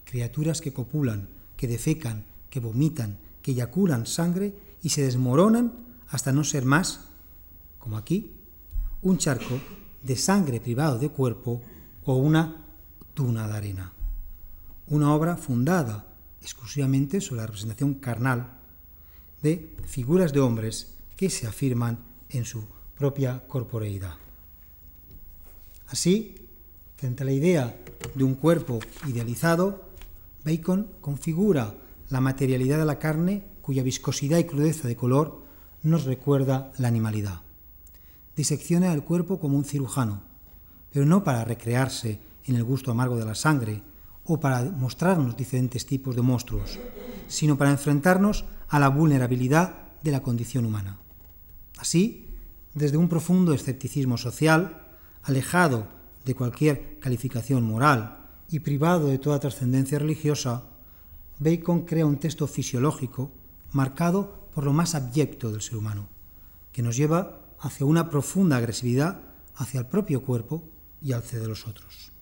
[0.04, 5.72] Criaturas que copulan, que defecan, que vomitan, que eyaculan sangre y se desmoronan
[6.08, 7.08] hasta no ser más,
[7.78, 8.32] como aquí,
[9.02, 9.60] un charco
[10.02, 11.62] de sangre privado de cuerpo
[12.04, 12.64] o una
[13.14, 13.92] tuna de arena.
[14.88, 16.06] Una obra fundada
[16.40, 18.58] exclusivamente sobre la representación carnal
[19.42, 21.98] de figuras de hombres que se afirman
[22.30, 22.64] en su
[22.96, 24.14] propia corporeidad.
[25.88, 26.34] Así,
[26.96, 27.76] frente a la idea
[28.14, 29.82] de un cuerpo idealizado,
[30.44, 31.74] Bacon configura
[32.12, 35.40] la materialidad de la carne cuya viscosidad y crudeza de color
[35.82, 37.40] nos recuerda la animalidad.
[38.36, 40.22] Disecciona el cuerpo como un cirujano,
[40.92, 43.82] pero no para recrearse en el gusto amargo de la sangre
[44.24, 46.78] o para mostrarnos diferentes tipos de monstruos,
[47.28, 50.98] sino para enfrentarnos a la vulnerabilidad de la condición humana.
[51.78, 52.28] Así,
[52.74, 54.82] desde un profundo escepticismo social,
[55.22, 55.86] alejado
[56.26, 58.18] de cualquier calificación moral
[58.50, 60.64] y privado de toda trascendencia religiosa,
[61.38, 63.30] Bacon crea un texto fisiológico
[63.72, 66.08] marcado por lo más abyecto del ser humano,
[66.72, 69.20] que nos lleva hacia una profunda agresividad
[69.56, 70.62] hacia el propio cuerpo
[71.00, 72.12] y hacia de los otros.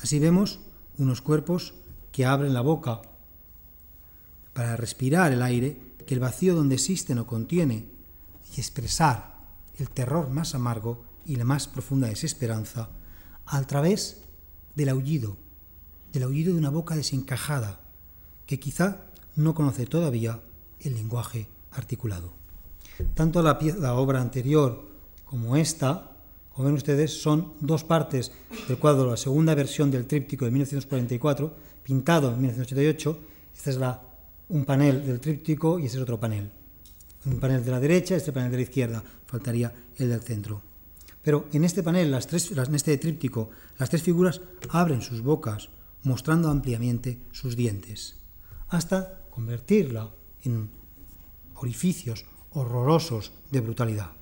[0.00, 0.60] Así vemos
[0.98, 1.74] unos cuerpos
[2.12, 3.02] que abren la boca
[4.52, 7.86] para respirar el aire que el vacío donde existe no contiene
[8.54, 9.34] y expresar
[9.78, 12.88] el terror más amargo y la más profunda desesperanza
[13.46, 14.22] a través
[14.74, 15.36] del aullido,
[16.12, 17.80] del aullido de una boca desencajada,
[18.46, 20.40] que quizá no conoce todavía
[20.80, 22.32] el lenguaje articulado.
[23.14, 24.88] Tanto la, la obra anterior
[25.24, 26.12] como esta,
[26.52, 28.32] como ven ustedes, son dos partes
[28.68, 33.18] del cuadro, la segunda versión del tríptico de 1944, pintado en 1988.
[33.54, 33.78] Este es
[34.48, 36.50] un panel del tríptico y este es otro panel.
[37.26, 40.62] Un panel de la derecha, este panel de la izquierda, faltaría el del centro.
[41.22, 44.40] Pero en este panel, en este tríptico, las tres figuras
[44.70, 45.68] abren sus bocas,
[46.06, 48.14] mostrando ampliamente sus dientes,
[48.68, 50.70] hasta convertirla en
[51.56, 54.12] orificios horrorosos de brutalidad.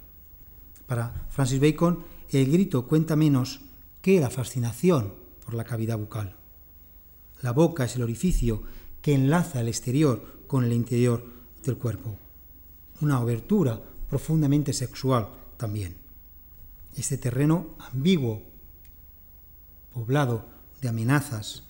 [0.87, 3.61] Para Francis Bacon, el grito cuenta menos
[4.01, 5.12] que la fascinación
[5.45, 6.37] por la cavidad bucal.
[7.43, 8.62] La boca es el orificio
[9.03, 11.22] que enlaza el exterior con el interior
[11.64, 12.16] del cuerpo.
[13.03, 15.28] Una abertura profundamente sexual
[15.59, 15.99] también.
[16.97, 18.43] Este terreno ambiguo,
[19.93, 20.47] poblado
[20.80, 21.64] de amenazas,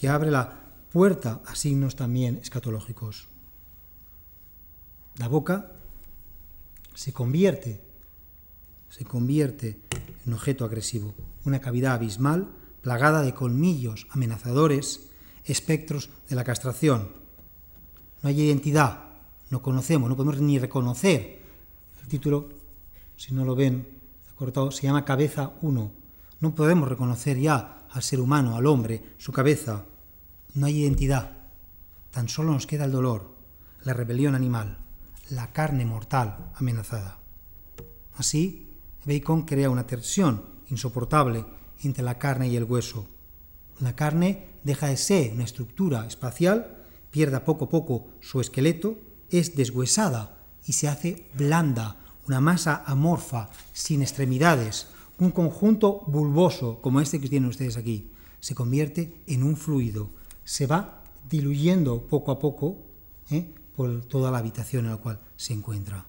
[0.00, 0.56] que abre la
[0.90, 3.26] puerta a signos también escatológicos.
[5.18, 5.72] La boca
[6.94, 7.82] se convierte,
[8.88, 9.78] se convierte
[10.24, 11.12] en objeto agresivo,
[11.44, 12.48] una cavidad abismal
[12.80, 15.10] plagada de colmillos amenazadores,
[15.44, 17.12] espectros de la castración.
[18.22, 19.04] No hay identidad,
[19.50, 21.42] no conocemos, no podemos ni reconocer.
[22.00, 22.48] El título,
[23.18, 23.86] si no lo ven,
[24.34, 25.92] cortado, se llama Cabeza 1.
[26.40, 29.86] No podemos reconocer ya al ser humano, al hombre, su cabeza,
[30.54, 31.36] no hay identidad,
[32.10, 33.34] tan solo nos queda el dolor,
[33.84, 34.78] la rebelión animal,
[35.30, 37.18] la carne mortal amenazada.
[38.14, 38.70] Así,
[39.04, 41.44] Bacon crea una tensión insoportable
[41.82, 43.08] entre la carne y el hueso.
[43.80, 48.98] La carne deja de ser una estructura espacial, pierde poco a poco su esqueleto,
[49.30, 50.36] es deshuesada
[50.66, 54.88] y se hace blanda, una masa amorfa, sin extremidades,
[55.20, 58.10] un conjunto bulboso como este que tienen ustedes aquí.
[58.40, 60.10] Se convierte en un fluido,
[60.44, 62.78] se va diluyendo poco a poco
[63.30, 63.46] ¿eh?
[63.76, 66.06] por toda la habitación en la cual se encuentra.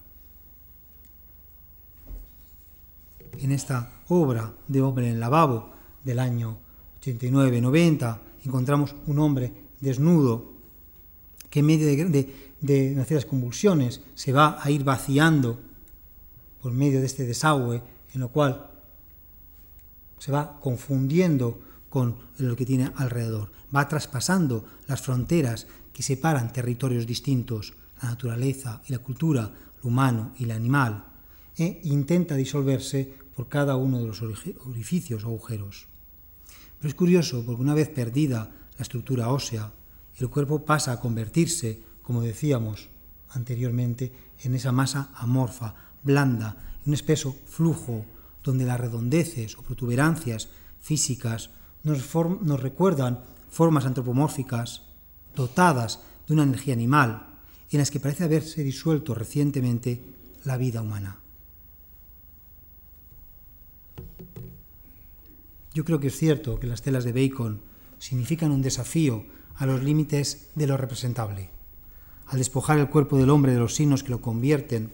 [3.38, 5.70] En esta obra de Hombre en lavabo
[6.04, 6.58] del año
[7.02, 10.52] 89-90 encontramos un hombre desnudo
[11.50, 15.60] que en medio de, de, de convulsiones se va a ir vaciando
[16.62, 17.82] por medio de este desagüe
[18.14, 18.71] en lo cual
[20.22, 21.58] se va confundiendo
[21.90, 23.50] con lo que tiene alrededor.
[23.74, 29.50] Va traspasando las fronteras que separan territorios distintos, la naturaleza y la cultura,
[29.82, 31.06] lo humano y lo animal,
[31.58, 35.88] e intenta disolverse por cada uno de los orificios o agujeros.
[36.78, 38.48] Pero es curioso porque una vez perdida
[38.78, 39.72] la estructura ósea,
[40.18, 42.90] el cuerpo pasa a convertirse, como decíamos
[43.30, 44.12] anteriormente,
[44.44, 48.06] en esa masa amorfa, blanda, un espeso flujo
[48.42, 50.48] donde las redondeces o protuberancias
[50.80, 51.50] físicas
[51.82, 53.20] nos, recuerdan
[53.50, 54.82] formas antropomórficas
[55.34, 57.26] dotadas de una energía animal
[57.70, 60.00] en las que parece haberse disuelto recientemente
[60.44, 61.18] la vida humana.
[65.74, 67.60] Yo creo que es cierto que las telas de Bacon
[67.98, 69.24] significan un desafío
[69.56, 71.48] a los límites de lo representable,
[72.26, 74.92] al despojar el cuerpo del hombre de los signos que lo convierten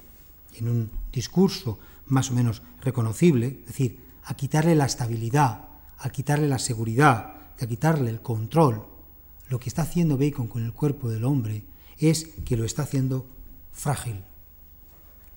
[0.54, 1.78] en un discurso
[2.08, 7.66] más o menos reconocible, es decir, a quitarle la estabilidad, a quitarle la seguridad, a
[7.66, 8.86] quitarle el control.
[9.48, 11.64] Lo que está haciendo Bacon con el cuerpo del hombre
[11.98, 13.26] es que lo está haciendo
[13.72, 14.22] frágil.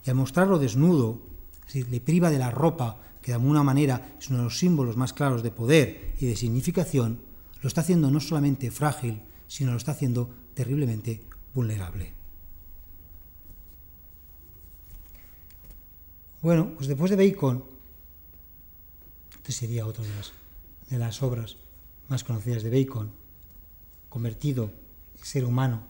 [0.06, 1.22] Y al mostrarlo desnudo,
[1.62, 4.58] es decir, le priva de la ropa que de alguna manera es uno de los
[4.58, 7.22] símbolos más claros de poder y de significación,
[7.62, 12.21] lo está haciendo no solamente frágil, sino lo está haciendo terriblemente vulnerable.
[16.42, 17.64] Bueno, pues después de Bacon,
[19.36, 20.34] este sería otra de las,
[20.90, 21.58] de las obras
[22.10, 23.12] más conocidas de Bacon,
[24.10, 24.72] convertido
[25.18, 25.84] en ser humano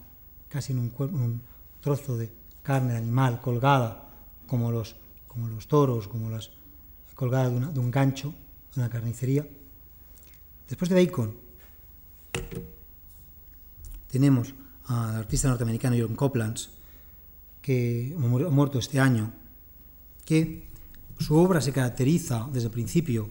[0.52, 1.42] casi en un,
[1.80, 2.30] trozo de
[2.62, 4.08] carne animal colgada,
[4.46, 4.94] como los,
[5.26, 6.50] como los toros, como las
[7.14, 8.34] colgada de, un gancho,
[8.74, 9.46] de una carnicería.
[10.68, 11.34] Después de Bacon,
[14.10, 14.54] tenemos
[14.86, 16.58] al artista norteamericano John Copland,
[17.62, 19.32] que ha muerto este año,
[20.24, 20.68] que
[21.18, 23.30] su obra se caracteriza desde el principio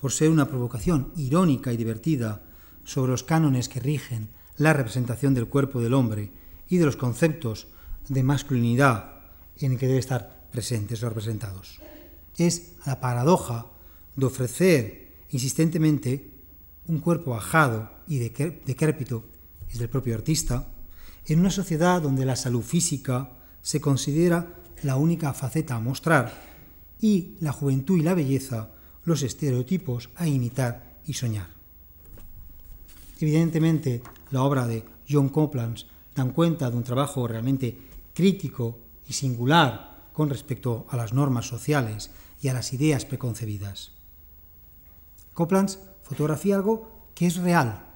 [0.00, 2.42] por ser una provocación irónica y divertida
[2.84, 6.30] sobre los cánones que rigen la representación del cuerpo del hombre
[6.68, 7.68] y de los conceptos
[8.08, 9.12] de masculinidad
[9.58, 11.80] en el que debe estar presentes o representados.
[12.36, 13.66] Es la paradoja
[14.16, 16.30] de ofrecer insistentemente
[16.86, 19.24] un cuerpo ajado y decrépito,
[19.70, 20.68] es del propio artista,
[21.26, 23.30] en una sociedad donde la salud física
[23.62, 26.32] se considera la única faceta a mostrar
[27.00, 28.70] y la juventud y la belleza
[29.04, 31.48] los estereotipos a imitar y soñar.
[33.20, 35.78] Evidentemente, la obra de John Copland
[36.14, 37.76] dan cuenta de un trabajo realmente
[38.14, 38.78] crítico
[39.08, 42.10] y singular con respecto a las normas sociales
[42.40, 43.92] y a las ideas preconcebidas.
[45.34, 45.70] Copland
[46.02, 47.86] fotografía algo que es real,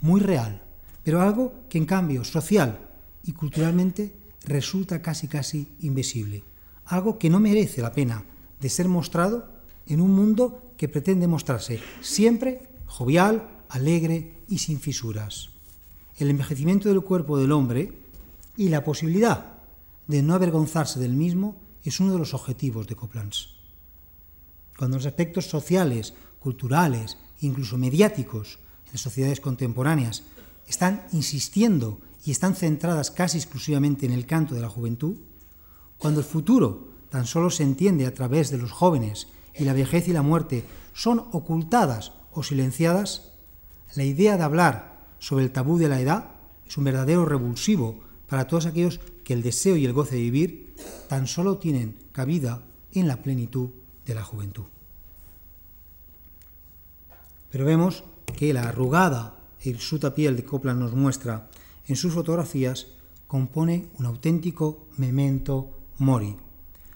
[0.00, 0.62] muy real,
[1.04, 2.78] pero algo que en cambio social
[3.24, 6.44] y culturalmente resulta casi casi invisible,
[6.86, 8.24] algo que no merece la pena
[8.60, 9.48] de ser mostrado
[9.86, 15.50] en un mundo que pretende mostrarse siempre jovial, alegre y sin fisuras.
[16.18, 17.92] El envejecimiento del cuerpo del hombre
[18.56, 19.58] y la posibilidad
[20.06, 23.32] de no avergonzarse del mismo es uno de los objetivos de Copland
[24.82, 28.58] cuando los aspectos sociales, culturales, incluso mediáticos
[28.92, 30.24] en sociedades contemporáneas
[30.66, 35.16] están insistiendo y están centradas casi exclusivamente en el canto de la juventud,
[35.98, 40.08] cuando el futuro tan solo se entiende a través de los jóvenes y la vejez
[40.08, 40.64] y la muerte
[40.94, 43.32] son ocultadas o silenciadas,
[43.94, 46.30] la idea de hablar sobre el tabú de la edad
[46.66, 50.74] es un verdadero revulsivo para todos aquellos que el deseo y el goce de vivir
[51.08, 52.62] tan solo tienen cabida
[52.92, 53.70] en la plenitud
[54.06, 54.64] de la juventud.
[57.50, 58.04] Pero vemos
[58.34, 61.50] que la arrugada e hirsuta piel de Copland nos muestra
[61.86, 62.88] en sus fotografías
[63.26, 66.36] compone un auténtico memento mori.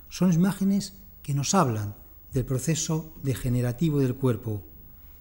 [0.08, 1.94] Son imágenes que nos hablan
[2.32, 4.62] del proceso degenerativo del cuerpo,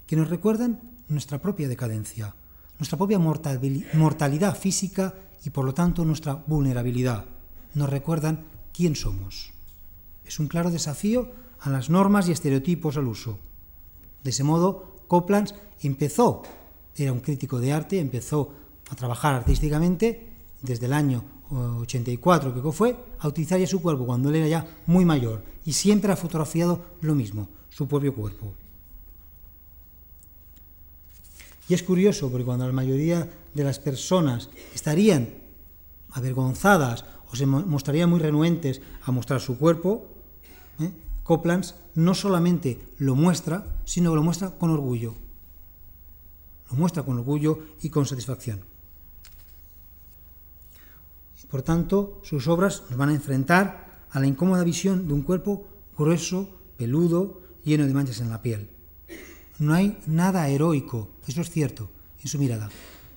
[0.07, 2.35] que nos recuerdan nuestra propia decadencia,
[2.79, 5.13] nuestra propia mortalidad física
[5.45, 7.25] y por lo tanto nuestra vulnerabilidad.
[7.73, 9.51] Nos recuerdan quién somos.
[10.25, 13.39] Es un claro desafío a las normas y estereotipos al uso.
[14.23, 16.43] De ese modo, Copland empezó,
[16.95, 18.53] era un crítico de arte, empezó
[18.89, 20.29] a trabajar artísticamente
[20.61, 24.77] desde el año 84 que fue, a utilizar ya su cuerpo cuando él era ya
[24.87, 28.53] muy mayor y siempre ha fotografiado lo mismo, su propio cuerpo.
[31.67, 35.29] Y es curioso porque cuando la mayoría de las personas estarían
[36.11, 40.07] avergonzadas o se mostrarían muy renuentes a mostrar su cuerpo,
[40.79, 40.91] ¿eh?
[41.95, 45.15] No solamente lo muestra, sino que lo muestra con orgullo.
[46.69, 48.74] Lo muestra con orgullo y con satisfacción.
[51.49, 55.67] Por tanto, sus obras nos van a enfrentar a la incómoda visión de un cuerpo
[55.97, 58.69] grueso, peludo, lleno de manchas en la piel.
[59.59, 61.89] No hay nada heroico, eso es cierto,
[62.21, 62.69] en su mirada.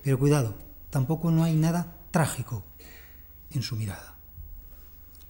[0.03, 0.55] Pero cuidado,
[0.89, 2.63] tampoco no hay nada trágico
[3.51, 4.15] en su mirada.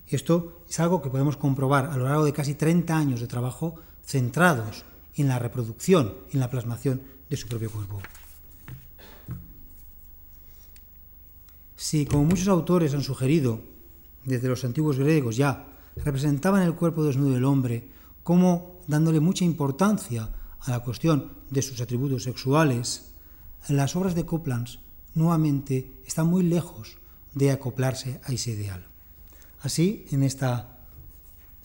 [0.08, 3.76] Esto es algo que podemos comprobar a lo largo de casi 30 años de trabajo
[4.04, 4.86] centrados
[5.16, 8.02] en la reproducción, en la plasmación de su propio cuerpo.
[11.80, 13.62] Si, como muchos autores han sugerido,
[14.26, 15.66] desde los antiguos griegos ya,
[16.04, 17.88] representaban el cuerpo desnudo del hombre
[18.22, 23.14] cómo dándole mucha importancia a la cuestión de sus atributos sexuales,
[23.70, 24.68] las obras de Copland
[25.16, 26.98] nuevamente están muy lejos
[27.34, 28.86] de acoplarse a ese ideal.
[29.62, 30.80] Así, en esta,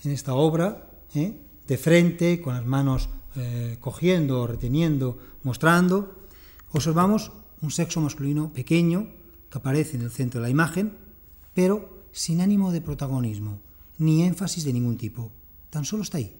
[0.04, 1.36] en esta obra, ¿eh?
[1.66, 6.14] de frente, con las manos eh, cogiendo, reteniendo, mostrando,
[6.70, 9.23] observamos un sexo masculino pequeño
[9.54, 10.98] que aparece en el centro de la imagen,
[11.54, 13.60] pero sin ánimo de protagonismo,
[13.98, 15.30] ni énfasis de ningún tipo.
[15.70, 16.34] Tan solo está ahí,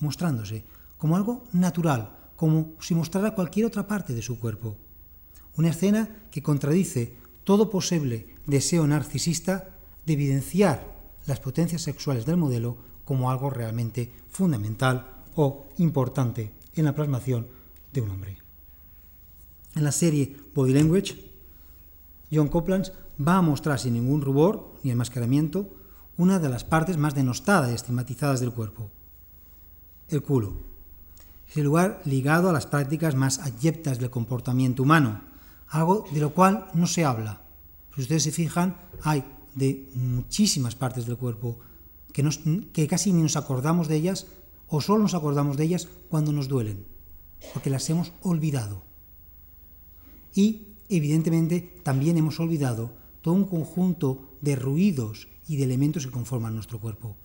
[0.00, 0.64] mostrándose
[0.96, 4.76] como algo natural, como si mostrara cualquier otra parte de su cuerpo.
[5.56, 12.76] Una escena que contradice todo posible deseo narcisista de evidenciar las potencias sexuales del modelo
[13.04, 17.46] como algo realmente fundamental o importante en la plasmación
[17.92, 18.38] de un hombre.
[19.76, 21.27] En la serie Body Language,
[22.32, 25.74] John Copland va a mostrar sin ningún rubor ni enmascaramiento
[26.16, 28.90] una de las partes más denostadas y estigmatizadas del cuerpo,
[30.08, 30.54] el culo.
[31.48, 35.22] Es el lugar ligado a las prácticas más adyeptas del comportamiento humano,
[35.68, 37.42] algo de lo cual no se habla.
[37.94, 39.24] Si ustedes se fijan, hay
[39.54, 41.58] de muchísimas partes del cuerpo
[42.12, 42.28] que,
[42.72, 44.26] que casi ni nos acordamos de ellas
[44.68, 46.86] o solo nos acordamos de ellas cuando nos duelen,
[47.54, 48.82] porque las hemos olvidado.
[50.34, 56.54] Y, evidentemente, también hemos olvidado todo un conjunto de ruidos y de elementos que conforman
[56.54, 57.16] nuestro cuerpo.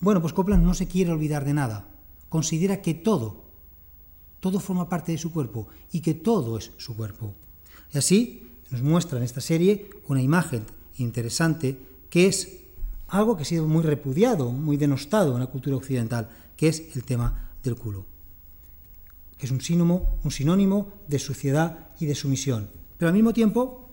[0.00, 1.88] Bueno, pues Copland no se quiere olvidar de nada.
[2.28, 3.44] Considera que todo,
[4.40, 7.34] todo forma parte de su cuerpo y que todo es su cuerpo.
[7.92, 10.64] Y así nos muestra en esta serie una imagen
[10.96, 12.60] interesante que es
[13.08, 17.04] algo que ha sido muy repudiado, muy denostado en la cultura occidental, que es el
[17.04, 18.06] tema del culo,
[19.36, 22.79] que es un sinónimo, un sinónimo de suciedad y de sumisión.
[23.00, 23.88] Pero al mismo tiempo,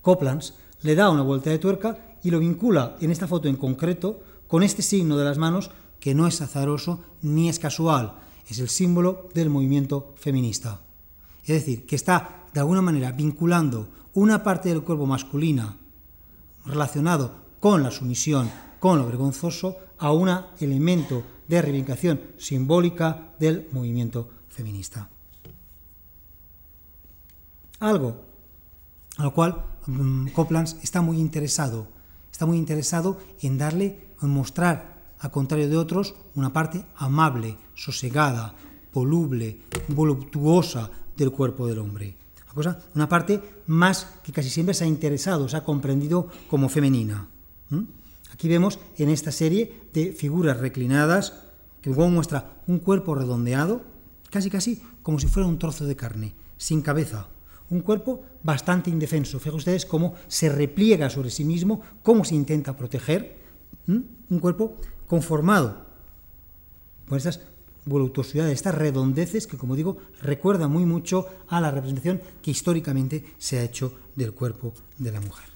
[0.00, 4.22] Coplands le da una vuelta de tuerca y lo vincula en esta foto en concreto
[4.46, 8.12] con este signo de las manos que no es azaroso ni es casual,
[8.48, 10.80] es el símbolo del movimiento feminista.
[11.42, 15.76] Es decir, que está de alguna manera vinculando una parte del cuerpo masculina
[16.64, 20.30] relacionado con la sumisión, con lo vergonzoso, a un
[20.60, 25.08] elemento de reivindicación simbólica del movimiento feminista.
[27.80, 28.27] Algo
[29.18, 31.88] a lo cual mm, Copland está muy interesado,
[32.32, 38.54] está muy interesado en darle, en mostrar, a contrario de otros, una parte amable, sosegada,
[38.94, 39.58] voluble,
[39.88, 42.14] voluptuosa del cuerpo del hombre.
[42.44, 46.68] Una, cosa, una parte más que casi siempre se ha interesado, se ha comprendido como
[46.68, 47.26] femenina.
[48.32, 51.34] Aquí vemos en esta serie de figuras reclinadas
[51.82, 53.82] que luego muestra un cuerpo redondeado,
[54.30, 57.28] casi casi como si fuera un trozo de carne, sin cabeza.
[57.70, 59.38] Un cuerpo bastante indefenso.
[59.38, 63.36] Fíjense ustedes cómo se repliega sobre sí mismo, cómo se intenta proteger.
[63.86, 65.86] Un cuerpo conformado
[67.06, 67.40] por estas
[67.84, 73.58] voluptuosidades, estas redondeces que, como digo, recuerda muy mucho a la representación que históricamente se
[73.58, 75.48] ha hecho del cuerpo de la mujer.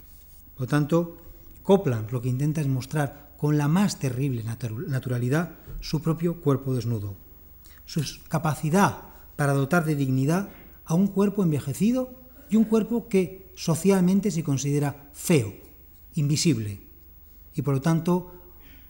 [0.55, 1.17] Por lo tanto,
[1.63, 7.15] Copland lo que intenta es mostrar con la más terrible naturalidad su propio cuerpo desnudo,
[7.85, 8.99] su capacidad
[9.37, 10.49] para dotar de dignidad
[10.85, 12.11] a un cuerpo envejecido
[12.51, 15.55] y un cuerpo que socialmente se considera feo,
[16.15, 16.81] invisible.
[17.55, 18.33] Y por lo tanto,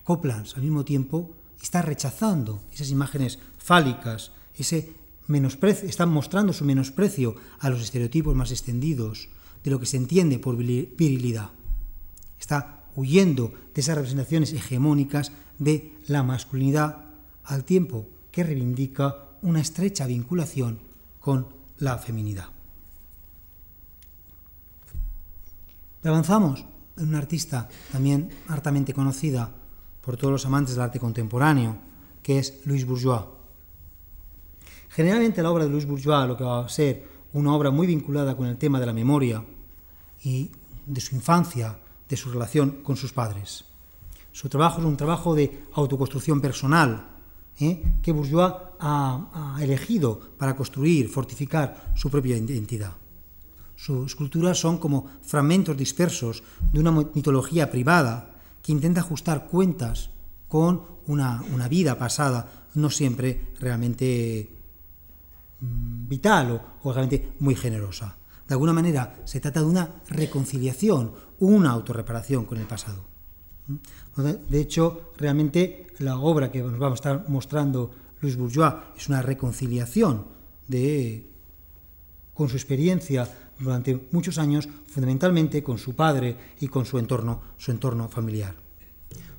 [0.05, 4.93] Copland al mismo tiempo está rechazando esas imágenes fálicas, ese
[5.29, 9.29] menosprecio, está mostrando su menosprecio a los estereotipos más extendidos
[9.63, 11.51] de lo que se entiende por virilidad.
[12.41, 17.05] Está huyendo de esas representaciones hegemónicas de la masculinidad
[17.45, 20.81] al tiempo que reivindica una estrecha vinculación
[21.21, 22.47] con la feminidad.
[26.05, 26.65] Avanzamos
[26.97, 29.51] en una artista también hartamente conocida
[30.01, 31.77] por todos los amantes del arte contemporáneo,
[32.23, 33.23] que es Louis Bourgeois.
[34.91, 38.37] Generalmente la obra de Louis Bourgeois lo que va a ser una obra muy vinculada
[38.37, 39.45] con el tema de la memoria
[40.23, 40.51] y
[40.87, 41.77] de su infancia,
[42.09, 43.65] de su relación con sus padres.
[44.31, 47.12] Su trabajo es un trabajo de autoconstrucción personal,
[47.61, 47.99] ¿eh?
[48.03, 52.93] que Bourgeois ha, elegido para construir, fortificar su propia identidad.
[53.77, 56.43] Sus esculturas son como fragmentos dispersos
[56.73, 58.31] de una mitología privada
[58.63, 60.11] que intenta ajustar cuentas
[60.49, 64.51] con una, vida pasada, no siempre realmente
[65.61, 68.17] mm, vital o, o realmente muy generosa.
[68.47, 73.13] De alguna manera se trata de una reconciliación, una autorreparación con el pasado.
[74.17, 77.91] De hecho, realmente la obra que nos va a estar mostrando
[78.21, 80.27] Luis Bourgeois es una reconciliación
[80.69, 81.27] de,
[82.35, 87.71] con su experiencia durante muchos años, fundamentalmente con su padre y con su entorno, su
[87.71, 88.55] entorno familiar.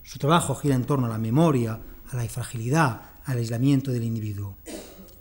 [0.02, 1.80] Su trabajo gira en torno a la memoria,
[2.12, 4.56] a la fragilidad, al aislamiento del individuo.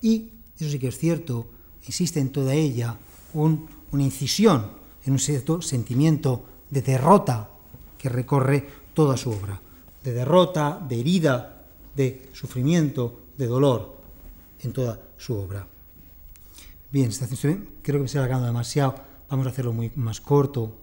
[0.00, 1.48] Y, eso sí que es cierto,
[1.86, 2.96] existe en toda ella
[3.34, 4.72] una incisión
[5.05, 7.50] en un cierto sentimiento de derrota
[7.98, 9.61] que recorre toda su obra,
[10.03, 11.64] de derrota, de herida,
[11.95, 13.97] de sufrimiento, de dolor
[14.61, 15.66] en toda su obra.
[16.90, 18.95] Bien, creo que me estoy alargando demasiado,
[19.30, 20.76] vamos a hacerlo muy más corto.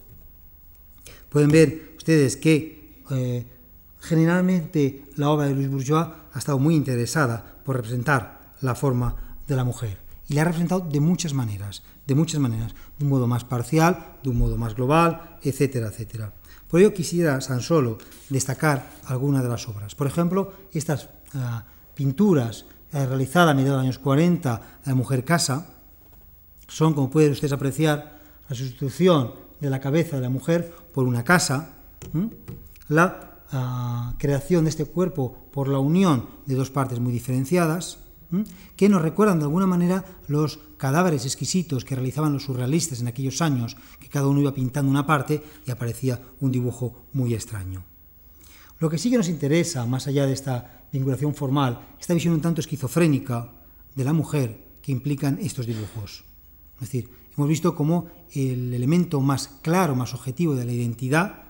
[1.28, 3.46] Pueden ver ustedes que eh,
[4.00, 9.56] generalmente la obra de Luis Bourgeois ha estado muy interesada por representar la forma de
[9.56, 9.98] la mujer
[10.28, 14.16] y la ha representado de muchas maneras, de muchas maneras, de un modo más parcial,
[14.22, 16.32] de un modo más global, etcétera, etcétera.
[16.70, 17.98] Por ello quisiera tan solo
[18.28, 19.94] destacar algunas de las obras.
[19.94, 21.64] Por ejemplo, estas ah,
[21.94, 25.66] pinturas eh, realizadas a mediados de los años 40 de Mujer Casa
[26.68, 31.24] son, como pueden ustedes apreciar, la sustitución de la cabeza de la mujer por una
[31.24, 31.74] casa,
[32.88, 37.98] la ah, creación de este cuerpo por la unión de dos partes muy diferenciadas,
[38.76, 43.42] que nos recuerdan de alguna manera los cadáveres exquisitos que realizaban los surrealistas en aquellos
[43.42, 47.84] años, que cada uno iba pintando una parte y aparecía un dibujo muy extraño.
[48.78, 52.40] Lo que sí que nos interesa, más allá de esta vinculación formal, esta visión un
[52.40, 53.52] tanto esquizofrénica
[53.94, 56.24] de la mujer que implican estos dibujos.
[56.76, 61.42] Es decir, hemos visto cómo el elemento más claro, más objetivo de la identidad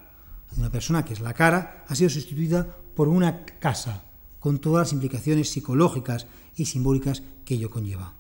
[0.50, 4.09] de una persona, que es la cara, ha sido sustituida por una casa,
[4.40, 6.26] con todas las implicaciones psicológicas
[6.56, 8.14] y simbólicas que ello conlleva.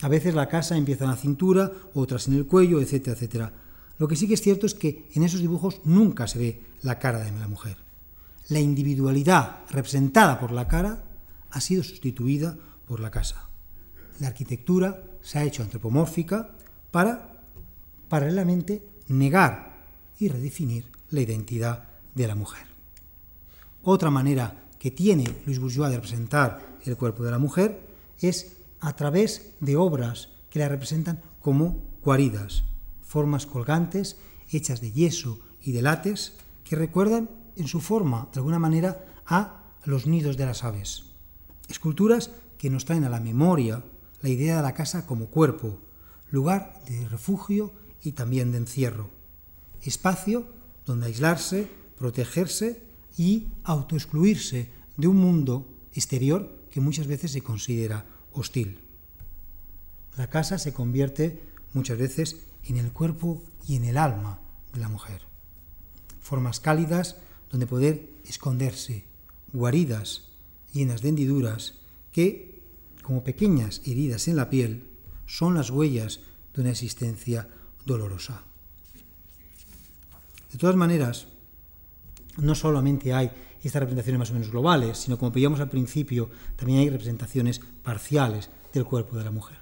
[0.00, 3.52] A veces la casa empieza en la cintura, otras en el cuello, etcétera, etcétera.
[3.98, 6.98] Lo que sí que es cierto es que en esos dibujos nunca se ve la
[6.98, 7.76] cara de la mujer.
[8.48, 11.04] La individualidad representada por la cara
[11.50, 13.48] ha sido sustituida por la casa.
[14.20, 16.50] La arquitectura se ha hecho antropomórfica
[16.90, 17.40] para,
[18.08, 19.84] paralelamente, negar
[20.18, 21.84] y redefinir la identidad
[22.14, 22.66] de la mujer.
[23.82, 27.88] Otra manera que tiene Luis Bourgeois de representar el cuerpo de la mujer
[28.20, 32.64] es a través de obras que la representan como guaridas,
[33.00, 34.18] formas colgantes
[34.50, 39.62] hechas de yeso y de látex que recuerdan en su forma, de alguna manera, a
[39.86, 41.04] los nidos de las aves.
[41.70, 43.82] Esculturas que nos traen a la memoria
[44.20, 45.78] la idea de la casa como cuerpo,
[46.30, 47.72] lugar de refugio
[48.02, 49.08] y también de encierro,
[49.80, 50.44] espacio
[50.84, 52.82] donde aislarse, protegerse
[53.16, 58.78] y autoexcluirse de un mundo exterior que muchas veces se considera hostil.
[60.16, 61.40] La casa se convierte
[61.72, 64.40] muchas veces en el cuerpo y en el alma
[64.72, 65.22] de la mujer.
[66.20, 67.16] Formas cálidas
[67.50, 69.04] donde poder esconderse,
[69.52, 70.30] guaridas
[70.72, 71.74] llenas de hendiduras
[72.10, 72.62] que,
[73.02, 74.84] como pequeñas heridas en la piel,
[75.26, 76.20] son las huellas
[76.54, 77.48] de una existencia
[77.86, 78.42] dolorosa.
[80.52, 81.26] De todas maneras,
[82.38, 83.30] no solamente hay
[83.62, 88.50] estas representaciones más o menos globales, sino como veíamos al principio, también hay representaciones parciales
[88.72, 89.58] del cuerpo de la mujer.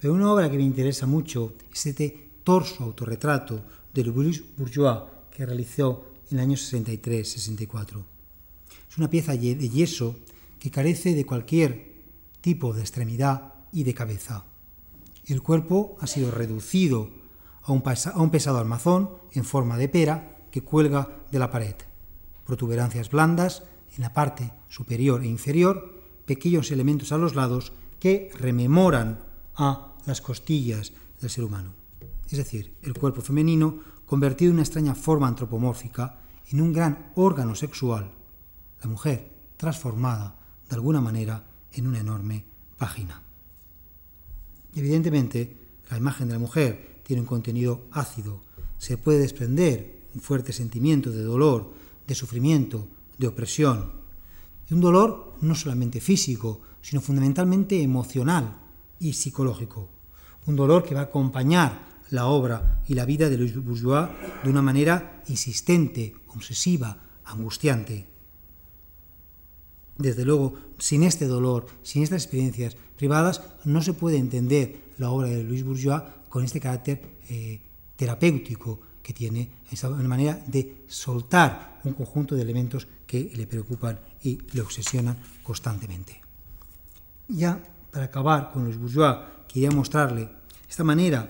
[0.00, 3.62] Pero una obra que me interesa mucho es este torso autorretrato
[3.92, 8.04] de Louis Bourgeois que realizó en el año 63-64.
[8.90, 10.16] Es una pieza de yeso
[10.58, 11.88] que carece de cualquier
[12.40, 14.44] tipo de extremidad y de cabeza.
[15.26, 17.10] El cuerpo ha sido reducido
[17.62, 21.74] a un, pesado armazón en forma de pera cuelga de la pared
[22.48, 23.62] protuberancias blandas
[23.94, 29.20] en la parte superior e inferior, pequeños elementos a los lados que rememoran
[29.54, 31.74] a las costillas del ser humano.
[32.30, 37.54] Es decir, el cuerpo femenino convertido en una extraña forma antropomórfica en un gran órgano
[37.54, 38.12] sexual,
[38.82, 39.28] la mujer
[39.58, 40.38] transformada
[40.70, 42.46] de alguna manera en una enorme
[42.78, 43.20] vagina.
[44.74, 45.54] Evidentemente,
[45.90, 48.40] la imagen de la mujer tiene un contenido ácido,
[48.78, 51.72] se puede desprender fuerte sentimiento de dolor
[52.08, 52.88] de sufrimiento,
[53.18, 53.92] de opresión,
[54.68, 58.58] y un dolor no solamente físico, sino fundamentalmente emocional
[58.98, 59.90] y psicológico.
[60.46, 64.08] Un dolor que va a acompañar la obra y la vida de Louis Bourgeois
[64.42, 68.06] de una manera insistente, obsesiva, angustiante.
[69.98, 75.28] Desde luego, sin este dolor, sin estas experiencias privadas, no se puede entender la obra
[75.28, 77.60] de Louis Bourgeois con este carácter eh,
[77.96, 84.36] terapéutico que tiene esa manera de soltar un conjunto de elementos que le preocupan y
[84.52, 86.20] le obsesionan constantemente.
[87.26, 87.58] Ya
[87.90, 89.16] para acabar con los bourgeois,
[89.48, 90.28] quería mostrarle
[90.68, 91.24] esta manera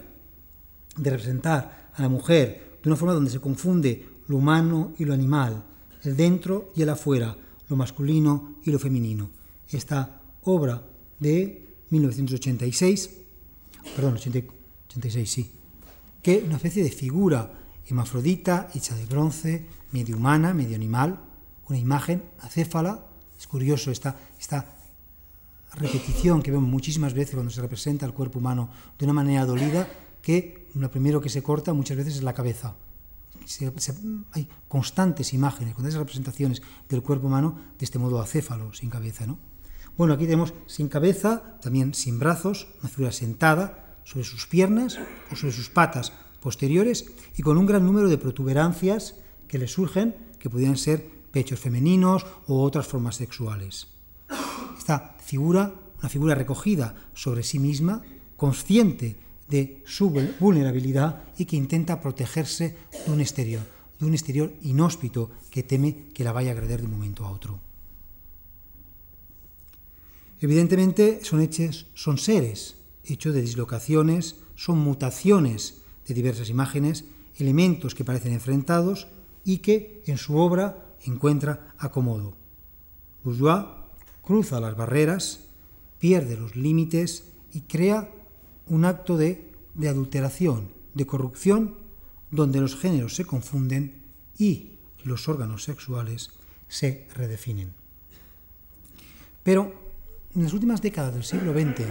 [0.97, 5.15] de representar a la mujer de una forma donde se confunde lo humano y lo
[5.15, 5.63] animal,
[6.03, 7.37] el dentro y el afuera,
[7.69, 9.31] lo masculino y lo femenino.
[9.71, 10.83] Esta obra
[11.21, 13.11] de 1986,
[13.95, 15.53] perdón, 86, sí,
[16.21, 17.58] que una especie de figura
[17.89, 21.19] hermafrodita, hecha de bronce, medio humana, medio animal,
[21.69, 23.05] una imagen acéfala,
[23.39, 24.67] Es curioso esta, esta
[25.75, 28.69] repetición que vemos muchísimas veces cuando se representa el cuerpo humano
[28.99, 29.89] de una manera dolida,
[30.23, 32.75] que lo primero que se corta muchas veces es la cabeza.
[34.33, 39.27] hay constantes imágenes, constantes representaciones del cuerpo humano de este modo acéfalo, sin cabeza.
[39.27, 39.39] ¿no?
[39.97, 44.99] Bueno, aquí tenemos sin cabeza, también sin brazos, una figura sentada sobre sus piernas
[45.31, 49.17] o sobre sus patas posteriores y con un gran número de protuberancias
[49.47, 53.89] que le surgen, que podrían ser pechos femeninos o otras formas sexuales.
[54.77, 58.03] Esta figura, una figura recogida sobre sí misma,
[58.37, 59.17] consciente
[59.49, 62.77] de su vulnerabilidad y que intenta protegerse
[63.07, 63.63] de un exterior,
[63.99, 67.31] de un exterior inhóspito que teme que la vaya a agredir de un momento a
[67.31, 67.61] otro.
[70.41, 77.05] Evidentemente son hechos, son seres hechos de dislocaciones, son mutaciones de diversas imágenes,
[77.37, 79.07] elementos que parecen enfrentados
[79.45, 82.35] y que en su obra encuentra acomodo.
[83.23, 83.67] Bourgeois
[84.23, 85.45] cruza las barreras,
[85.99, 88.11] pierde los límites y crea
[88.67, 91.77] un acto de, de adulteración, de corrupción,
[92.31, 94.03] donde los géneros se confunden
[94.37, 94.73] y
[95.05, 96.31] los órganos sexuales
[96.69, 97.73] se redefinen.
[99.43, 99.73] Pero
[100.35, 101.87] en las últimas décadas del siglo XX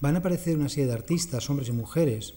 [0.00, 2.34] van a aparecer una serie de artistas, hombres y mujeres,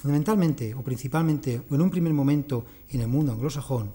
[0.00, 3.92] fundamentalmente o principalmente, o en un primer momento en el mundo anglosajón,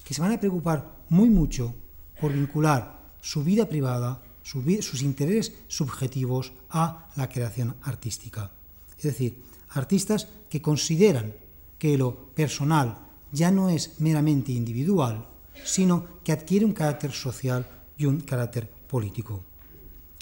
[0.00, 1.76] que se van a preocupar muy mucho
[2.20, 8.50] por vincular su vida privada, sus intereses subjetivos a la creación artística.
[8.96, 11.34] Es decir, artistas que consideran
[11.78, 12.98] que lo personal
[13.30, 15.28] ya no es meramente individual,
[15.64, 19.44] sino que adquiere un carácter social y un carácter político.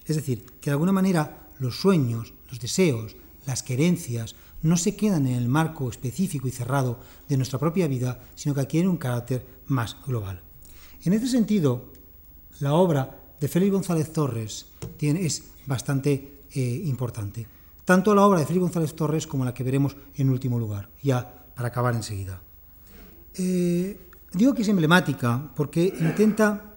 [0.07, 3.16] Es decir, que de alguna manera los sueños, los deseos,
[3.47, 6.99] las querencias, no se quedan en el marco específico y cerrado
[7.29, 10.43] de nuestra propia vida, sino que adquieren un carácter más global.
[11.05, 11.93] En este sentido,
[12.61, 14.67] la obra de Félix González Torres
[15.01, 17.47] es bastante eh, importante.
[17.85, 21.47] Tanto la obra de Félix González Torres como la que veremos en último lugar, ya
[21.55, 22.41] para acabar enseguida.
[23.35, 23.99] Eh,
[24.33, 26.75] digo que es emblemática porque intenta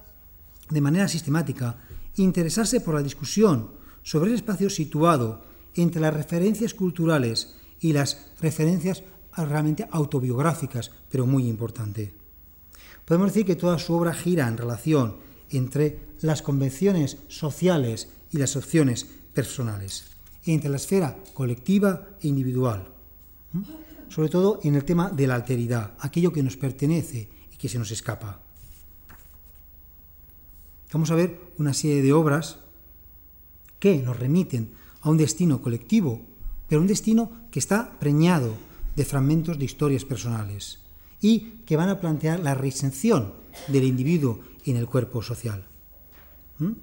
[0.69, 1.77] de manera sistemática
[2.15, 3.71] interesarse por la discusión
[4.03, 5.41] sobre el espacio situado
[5.75, 9.03] entre las referencias culturales y las referencias
[9.35, 12.15] realmente autobiográficas, pero muy importante.
[13.05, 15.17] Podemos decir que toda su obra gira en relación
[15.49, 20.05] entre las convenciones sociales y las opciones personales,
[20.45, 22.87] entre la esfera colectiva e individual,
[24.07, 27.77] sobre todo en el tema de la alteridad, aquello que nos pertenece y que se
[27.77, 28.39] nos escapa.
[30.93, 32.59] Vamos a ver una serie de obras
[33.79, 34.71] que nos remiten
[35.01, 36.21] a un destino colectivo,
[36.69, 38.57] pero un destino que está preñado
[38.97, 40.81] de fragmentos de historias personales
[41.21, 43.37] y que van a plantear la reinserción
[43.69, 45.61] del individuo en el cuerpo social.
[46.57, 46.73] ¿Mm?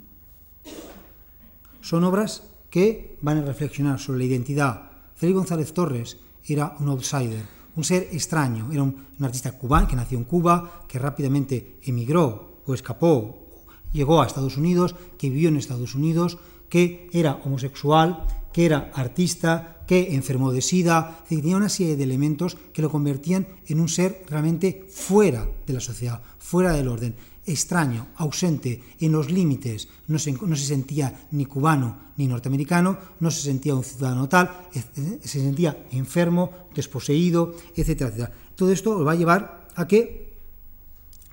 [1.83, 4.93] Son obras que van a reflexionar sobre la identidad.
[5.17, 7.43] Félix González Torres era un outsider,
[7.75, 12.75] un ser extraño, era un, artista cubano que nació en Cuba, que rápidamente emigró o
[12.75, 13.43] escapó,
[13.91, 16.39] llegó a Estados Unidos, que vivió en Estados Unidos,
[16.71, 22.57] que era homosexual, que era artista, que enfermó de sida, tenía una serie de elementos
[22.73, 27.15] que lo convertían en un ser realmente fuera de la sociedad, fuera del orden,
[27.45, 33.31] extraño, ausente, en los límites, no se, no se sentía ni cubano ni norteamericano, no
[33.31, 38.33] se sentía un ciudadano tal, se sentía enfermo, desposeído, etcétera, etcétera.
[38.55, 40.37] Todo esto lo va a llevar a que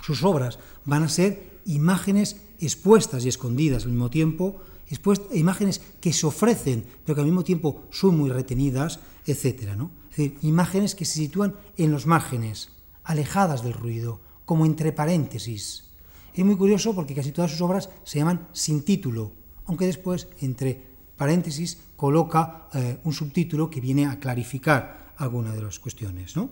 [0.01, 4.61] sus obras van a ser imágenes expuestas y escondidas al mismo tiempo,
[5.33, 9.75] imágenes que se ofrecen, pero que al mismo tiempo son muy retenidas, etc.
[9.75, 9.91] ¿no?
[10.11, 12.71] Es decir, imágenes que se sitúan en los márgenes,
[13.03, 15.85] alejadas del ruido, como entre paréntesis.
[16.33, 19.33] Es muy curioso porque casi todas sus obras se llaman sin título,
[19.65, 20.81] aunque después entre
[21.17, 26.35] paréntesis coloca eh, un subtítulo que viene a clarificar alguna de las cuestiones.
[26.35, 26.49] ¿no?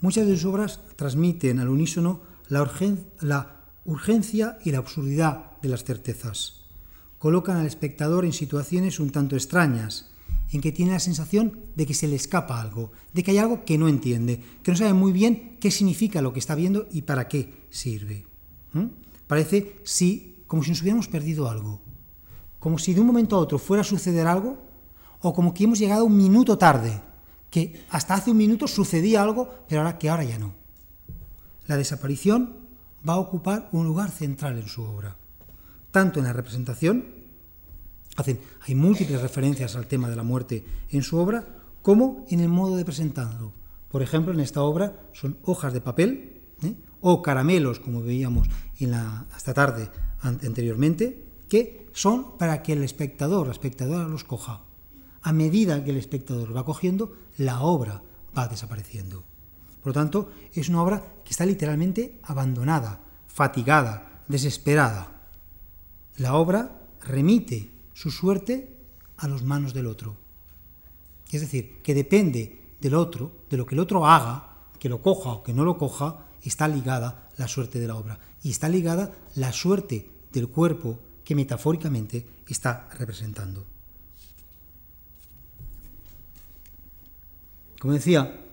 [0.00, 3.52] Muchas de sus obras transmiten al unísono la,
[3.84, 6.62] urgencia y la absurdidad de las certezas.
[7.18, 10.10] Colocan al espectador en situaciones un tanto extrañas,
[10.52, 13.64] en que tiene la sensación de que se le escapa algo, de que hay algo
[13.64, 17.02] que no entiende, que no sabe muy bien qué significa lo que está viendo y
[17.02, 18.26] para qué sirve.
[19.26, 21.80] Parece si, como si nos hubiéramos perdido algo,
[22.60, 24.58] como si de un momento a otro fuera a suceder algo,
[25.20, 27.00] o como que hemos llegado un minuto tarde,
[27.50, 30.65] que hasta hace un minuto sucedía algo, pero ahora que ahora ya no
[31.66, 32.56] la desaparición
[33.08, 35.16] va a ocupar un lugar central en su obra,
[35.90, 37.04] tanto en la representación,
[38.66, 41.46] hay múltiples referencias al tema de la muerte en su obra,
[41.82, 43.52] como en el modo de presentarlo.
[43.90, 46.74] Por ejemplo, en esta obra son hojas de papel ¿eh?
[47.00, 48.48] o caramelos, como veíamos
[48.80, 49.90] en la, esta tarde
[50.20, 54.62] anteriormente, que son para que el espectador, la espectadora los coja.
[55.22, 58.02] A medida que el espectador va cogiendo, la obra
[58.36, 59.24] va desapareciendo.
[59.86, 65.12] Por lo tanto, es una obra que está literalmente abandonada, fatigada, desesperada.
[66.16, 68.78] La obra remite su suerte
[69.16, 70.16] a las manos del otro.
[71.30, 75.30] Es decir, que depende del otro, de lo que el otro haga, que lo coja
[75.30, 78.18] o que no lo coja, está ligada la suerte de la obra.
[78.42, 83.64] Y está ligada la suerte del cuerpo que metafóricamente está representando.
[87.78, 88.45] Como decía,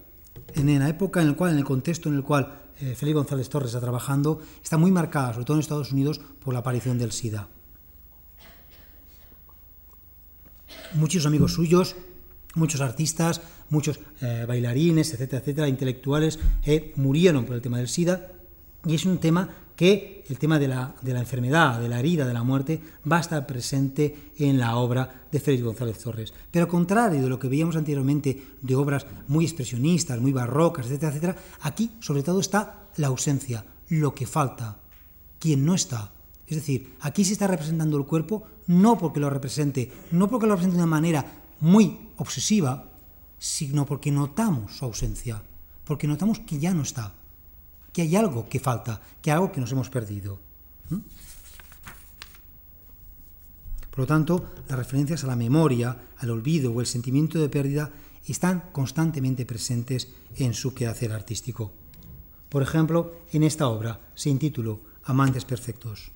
[0.55, 3.49] en la época en la cual, en el contexto en el cual eh, Félix González
[3.49, 7.11] Torres está trabajando, está muy marcada, sobre todo en Estados Unidos, por la aparición del
[7.11, 7.47] SIDA.
[10.93, 11.95] Muchos amigos suyos
[12.55, 18.31] muchos artistas, muchos eh, bailarines, etcétera, etcétera, intelectuales, eh, murieron por el tema del SIDA
[18.85, 22.43] y es un tema que el tema de la, enfermedad, de la herida, de la
[22.43, 26.33] muerte, va a estar presente en la obra de Félix González Torres.
[26.51, 31.37] Pero contrario de lo que veíamos anteriormente de obras muy expresionistas, muy barrocas, etcétera, etcétera,
[31.61, 34.79] aquí sobre todo está la ausencia, lo que falta,
[35.39, 36.11] quien no está.
[36.47, 40.53] Es decir, aquí se está representando el cuerpo no porque lo represente, no porque lo
[40.53, 41.25] represente de una manera
[41.59, 42.89] muy obsesiva,
[43.39, 45.43] sino porque notamos su ausencia,
[45.83, 47.13] porque notamos que ya no está,
[47.93, 50.39] que hay algo que falta, que hay algo que nos hemos perdido.
[53.89, 57.91] Por lo tanto, las referencias a la memoria, al olvido o el sentimiento de pérdida
[58.25, 61.71] están constantemente presentes en su quehacer artístico.
[62.49, 66.11] Por ejemplo, en esta obra se intituló Amantes Perfectos.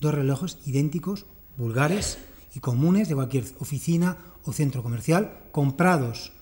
[0.00, 1.26] Dos relojes idénticos,
[1.56, 2.18] vulgares
[2.54, 6.32] y comunes de cualquier oficina o centro comercial, comprados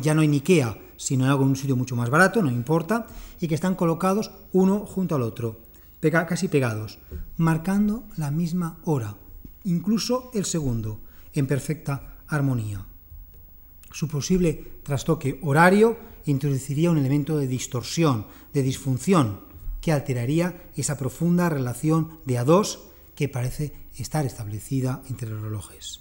[0.00, 3.06] ya no en Ikea, sino en un sitio mucho más barato, no importa,
[3.40, 5.60] y que están colocados uno junto al otro,
[5.98, 6.98] pega, casi pegados,
[7.36, 9.16] marcando la misma hora,
[9.64, 11.00] incluso el segundo,
[11.32, 12.86] en perfecta armonía.
[13.92, 19.40] Su posible trastoque horario introduciría un elemento de distorsión, de disfunción,
[19.80, 26.00] que alteraría esa profunda relación de a dos que parece estar establecida entre los relojes.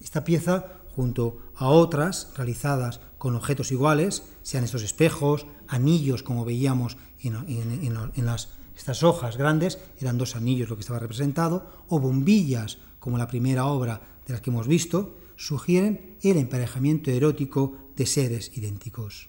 [0.00, 6.96] Esta pieza, junto a otras realizadas con objetos iguales, sean estos espejos, anillos, como veíamos
[7.20, 13.18] en, las, estas hojas grandes, eran dos anillos lo que estaba representado, o bombillas, como
[13.18, 19.28] la primera obra de las que hemos visto, sugieren el emparejamiento erótico de seres idénticos.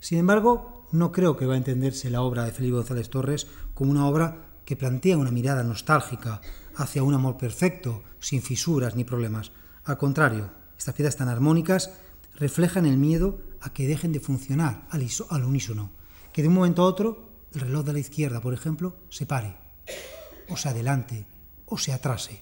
[0.00, 3.90] Sin embargo, no creo que va a entenderse la obra de Felipe González Torres como
[3.90, 6.40] una obra que plantea una mirada nostálgica
[6.76, 9.52] hacia un amor perfecto, sin fisuras ni problemas,
[9.84, 11.90] al contrario, estas piezas tan armónicas
[12.36, 15.90] reflejan el miedo a que dejen de funcionar al, unísono,
[16.32, 19.56] que de un momento a otro el reloj de la izquierda, por ejemplo, se pare,
[20.48, 21.24] o se adelante,
[21.66, 22.40] o se atrase.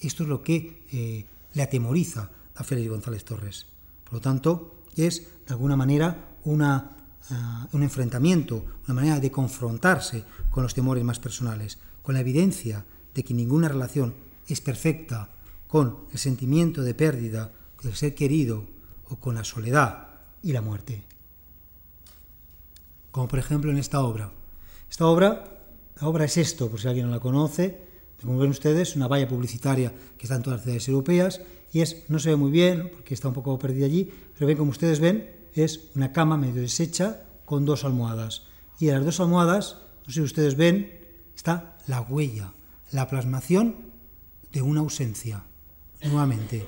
[0.00, 3.66] Esto es lo que eh, le atemoriza a Félix González Torres.
[4.04, 6.96] Por lo tanto, es de alguna manera una,
[7.30, 12.84] uh, un enfrentamiento, una manera de confrontarse con los temores más personales, con la evidencia
[13.14, 14.14] de que ninguna relación
[14.48, 15.30] es perfecta
[15.72, 17.50] con el sentimiento de pérdida
[17.82, 18.66] del ser querido
[19.08, 21.02] o con la soledad y la muerte.
[23.10, 24.32] Como por ejemplo en esta obra.
[24.90, 25.62] Esta obra,
[25.98, 27.86] la obra es esto, por si alguien no la conoce,
[28.20, 31.40] como ven ustedes, una valla publicitaria que está en todas las ciudades europeas
[31.72, 34.58] y es, no se ve muy bien porque está un poco perdida allí, pero ven
[34.58, 38.42] como ustedes ven, es una cama medio deshecha con dos almohadas.
[38.78, 41.00] Y en las dos almohadas, no sé si ustedes ven,
[41.34, 42.52] está la huella,
[42.90, 43.76] la plasmación
[44.52, 45.46] de una ausencia.
[46.04, 46.66] Nuevamente,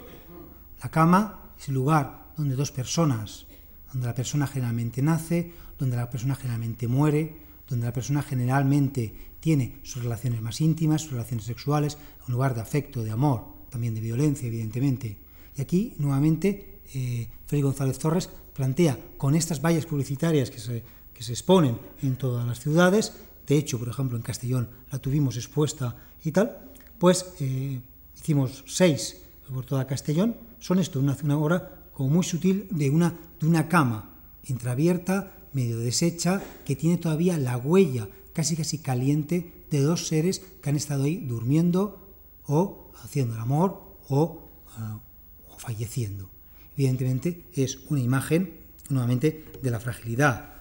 [0.82, 3.46] la cama es el lugar donde dos personas,
[3.92, 7.36] donde la persona generalmente nace, donde la persona generalmente muere,
[7.68, 12.60] donde la persona generalmente tiene sus relaciones más íntimas, sus relaciones sexuales, un lugar de
[12.60, 15.18] afecto, de amor, también de violencia, evidentemente.
[15.56, 20.82] Y aquí, nuevamente, eh, Félix González Torres plantea con estas vallas publicitarias que se,
[21.12, 23.12] que se exponen en todas las ciudades,
[23.46, 27.80] de hecho, por ejemplo, en Castellón la tuvimos expuesta y tal, pues eh,
[28.16, 33.16] hicimos seis por toda Castellón, son esto, una, una obra como muy sutil de una,
[33.40, 34.14] de una cama
[34.44, 40.70] entreabierta, medio deshecha, que tiene todavía la huella casi casi caliente de dos seres que
[40.70, 42.16] han estado ahí durmiendo
[42.46, 46.28] o haciendo el amor o, uh, o falleciendo.
[46.76, 48.58] Evidentemente es una imagen
[48.90, 50.54] nuevamente de la fragilidad,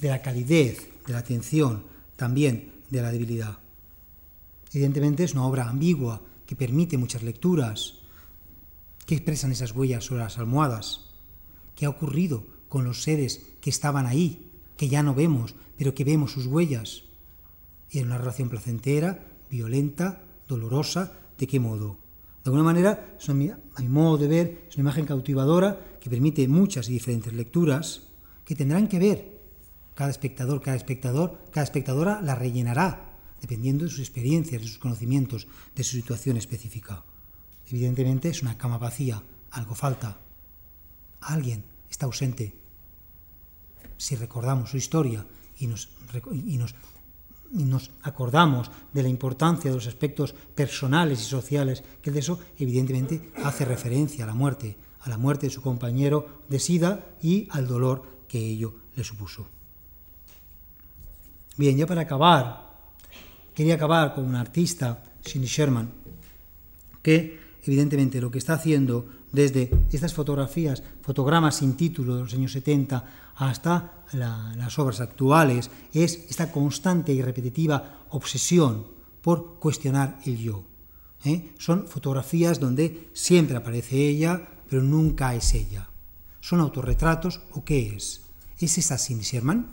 [0.00, 1.84] de la calidez, de la atención,
[2.16, 3.58] también de la debilidad.
[4.72, 7.94] Evidentemente es una obra ambigua que permite muchas lecturas,
[9.06, 11.10] ¿Qué expresan esas huellas sobre las almohadas?
[11.74, 16.04] ¿Qué ha ocurrido con los seres que estaban ahí que ya no vemos, pero que
[16.04, 17.04] vemos sus huellas.
[17.90, 21.98] Y en una relación placentera, violenta, dolorosa, ¿de qué modo?
[22.42, 26.88] De alguna manera, a mi modo de ver, es una imagen cautivadora que permite muchas
[26.88, 28.02] y diferentes lecturas
[28.44, 29.40] que tendrán que ver.
[29.94, 35.46] Cada espectador, cada espectador, cada espectadora la rellenará, dependiendo de sus experiencias, de sus conocimientos,
[35.74, 37.04] de su situación específica.
[37.68, 40.18] Evidentemente es una cama vacía, algo falta.
[41.20, 42.54] Alguien está ausente.
[43.96, 45.24] Si recordamos su historia
[45.58, 45.88] y nos,
[46.32, 46.74] y nos,
[47.52, 52.40] y nos acordamos de la importancia de los aspectos personales y sociales que de eso,
[52.58, 57.48] evidentemente hace referencia a la muerte, a la muerte de su compañero de SIDA y
[57.50, 59.46] al dolor que ello le supuso.
[61.56, 62.74] Bien, ya para acabar,
[63.54, 65.92] quería acabar con un artista, Cindy Sherman,
[67.00, 72.52] que evidentemente lo que está haciendo desde estas fotografías, fotogramas sin título de los años
[72.52, 73.04] 70
[73.36, 78.86] hasta las obras actuales, es esta constante y repetitiva obsesión
[79.22, 80.64] por cuestionar el yo.
[81.24, 81.52] ¿eh?
[81.58, 85.88] Son fotografías donde siempre aparece ella, pero nunca es ella.
[86.40, 88.20] ¿Son autorretratos o qué es?
[88.58, 89.66] ¿Es esa Cindy Sherman?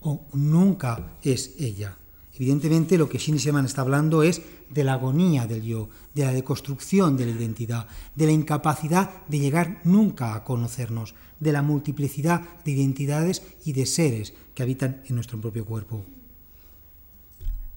[0.00, 1.96] ¿O nunca es ella?
[2.34, 6.32] Evidentemente lo que Cindy Sherman está hablando es de la agonía del yo, de la
[6.32, 12.62] deconstrucción de la identidad, de la incapacidad de llegar nunca a conocernos, de la multiplicidad
[12.64, 16.04] de identidades y de seres que habitan en nuestro propio cuerpo.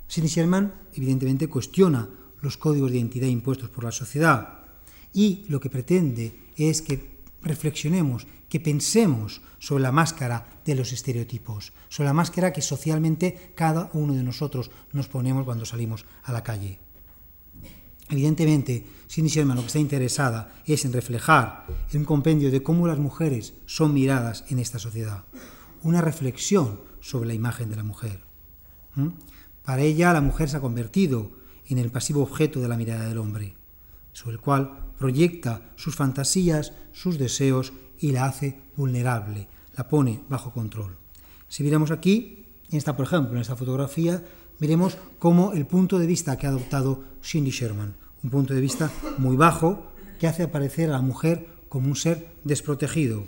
[0.10, 2.10] Cindy Sherman evidentemente cuestiona
[2.42, 4.60] los códigos de identidad impuestos por la sociedad
[5.14, 11.74] y lo que pretende es que reflexionemos, que pensemos sobre la máscara de los estereotipos,
[11.90, 16.44] sobre la máscara que socialmente cada uno de nosotros nos ponemos cuando salimos a la
[16.44, 16.80] calle.
[18.10, 23.00] Evidentemente, Cindy Sherman lo que está interesada es en reflejar un compendio de cómo las
[23.00, 25.26] mujeres son miradas en esta sociedad,
[25.84, 28.22] una reflexión sobre la imagen de la mujer.
[29.64, 31.32] Para ella, la mujer se ha convertido
[31.68, 33.56] en el pasivo objeto de la mirada del hombre,
[34.18, 40.52] sobre el cual proyecta sus fantasías, sus deseos y la hace vulnerable, la pone bajo
[40.52, 40.98] control.
[41.48, 44.24] Si miramos aquí, en esta, por ejemplo, en esta fotografía,
[44.60, 48.90] veremos cómo el punto de vista que ha adoptado Cindy Sherman, un punto de vista
[49.20, 53.24] muy bajo que hace aparecer a la mujer como un ser desprotegido.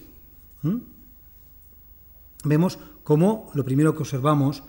[2.43, 4.63] Vemos cómo lo primero que observamos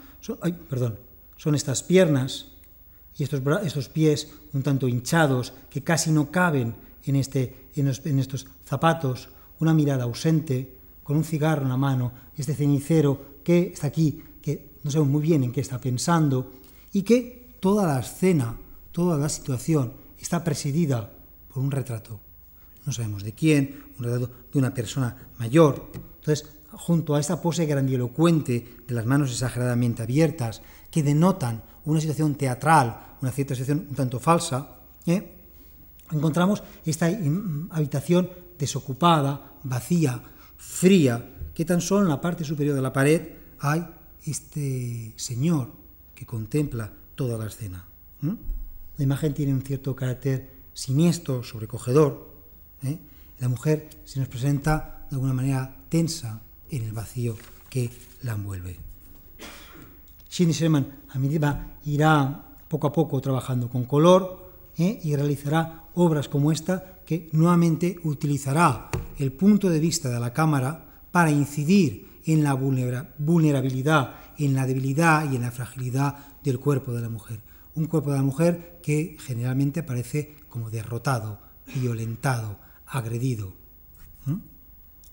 [0.69, 0.99] perdón,
[1.39, 2.50] son estas piernas
[3.21, 6.75] y estos, estos, pies un tanto hinchados que casi no caben
[7.05, 9.29] en, este, en estos zapatos,
[9.59, 14.71] una mirada ausente, con un cigarro en la mano, este cenicero que está aquí, que
[14.83, 16.51] no sabemos muy bien en qué está pensando,
[16.95, 18.57] y que toda la escena,
[18.91, 21.13] toda la situación está presidida
[21.53, 22.21] por un retrato.
[22.87, 25.91] No sabemos de quién, un retrato de una persona mayor.
[25.93, 32.35] Entonces, junto a esta pose grandilocuente de las manos exageradamente abiertas, que denotan una situación
[32.35, 34.77] teatral, una cierta situación un tanto falsa,
[35.07, 35.37] ¿eh?
[36.11, 37.07] encontramos esta
[37.71, 40.23] habitación desocupada, vacía,
[40.57, 41.25] fría,
[41.55, 43.23] que tan solo en la parte superior de la pared
[43.61, 43.87] hay
[44.25, 45.73] este señor
[46.15, 47.85] que contempla toda la escena.
[48.21, 52.29] La imagen tiene un cierto carácter siniestro, sobrecogedor.
[52.83, 52.99] ¿eh?
[53.39, 56.41] La mujer se nos presenta de alguna manera tensa
[56.71, 57.37] en el vacío
[57.69, 57.91] que
[58.23, 58.79] la envuelve.
[60.31, 64.49] Shindy Sherman a medida irá poco a poco trabajando con color
[64.79, 65.01] ¿eh?
[65.03, 71.03] y realizará obras como esta que nuevamente utilizará el punto de vista de la cámara
[71.11, 77.03] para incidir en la vulnerabilidad, en la debilidad y en la fragilidad del cuerpo de
[77.03, 77.41] la mujer.
[77.75, 81.41] Un cuerpo de la mujer que generalmente parece como derrotado,
[81.75, 82.57] violentado,
[82.87, 83.53] agredido.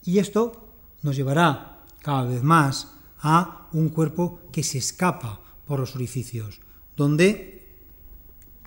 [0.03, 0.69] Y esto
[1.01, 6.61] nos llevará cada vez más a un cuerpo que se escapa por los orificios,
[6.97, 7.63] donde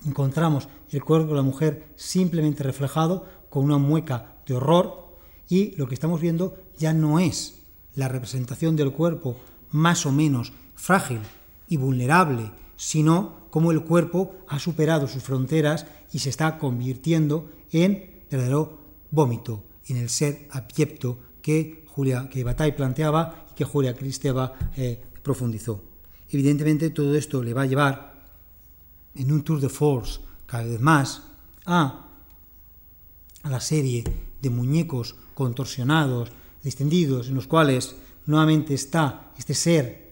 [0.06, 5.16] encontramos el cuerpo de la mujer simplemente reflejado con una mueca de horror
[5.48, 7.60] y lo que estamos viendo ya no es
[7.94, 9.36] la representación del cuerpo
[9.70, 11.20] más o menos frágil
[11.68, 18.22] y vulnerable, sino cómo el cuerpo ha superado sus fronteras y se está convirtiendo en
[18.30, 18.78] verdadero
[19.10, 25.00] vómito, en el ser abyecto que Julia que Bataille planteaba y que Julia Kristeva eh,
[25.22, 25.82] profundizó.
[26.30, 28.09] Evidentemente todo esto le va a llevar
[29.14, 31.22] en un tour de force cada vez más
[31.66, 32.06] a,
[33.44, 34.04] la serie
[34.42, 36.30] de muñecos contorsionados,
[36.64, 37.96] extendidos, en los cuales
[38.26, 40.10] nuevamente está este ser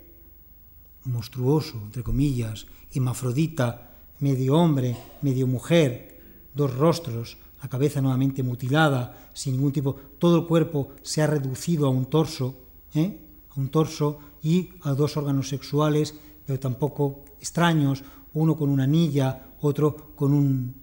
[1.05, 6.21] monstruoso, entre comillas, hemafrodita, medio hombre, medio mujer,
[6.55, 11.87] dos rostros, la cabeza nuevamente mutilada, sin ningún tipo, todo el cuerpo se ha reducido
[11.87, 12.55] a un torso,
[12.95, 13.19] ¿eh?
[13.51, 16.15] a un torso y a dos órganos sexuales,
[16.47, 18.03] pero tampoco extraños,
[18.35, 20.75] uno con una anilla, otro con un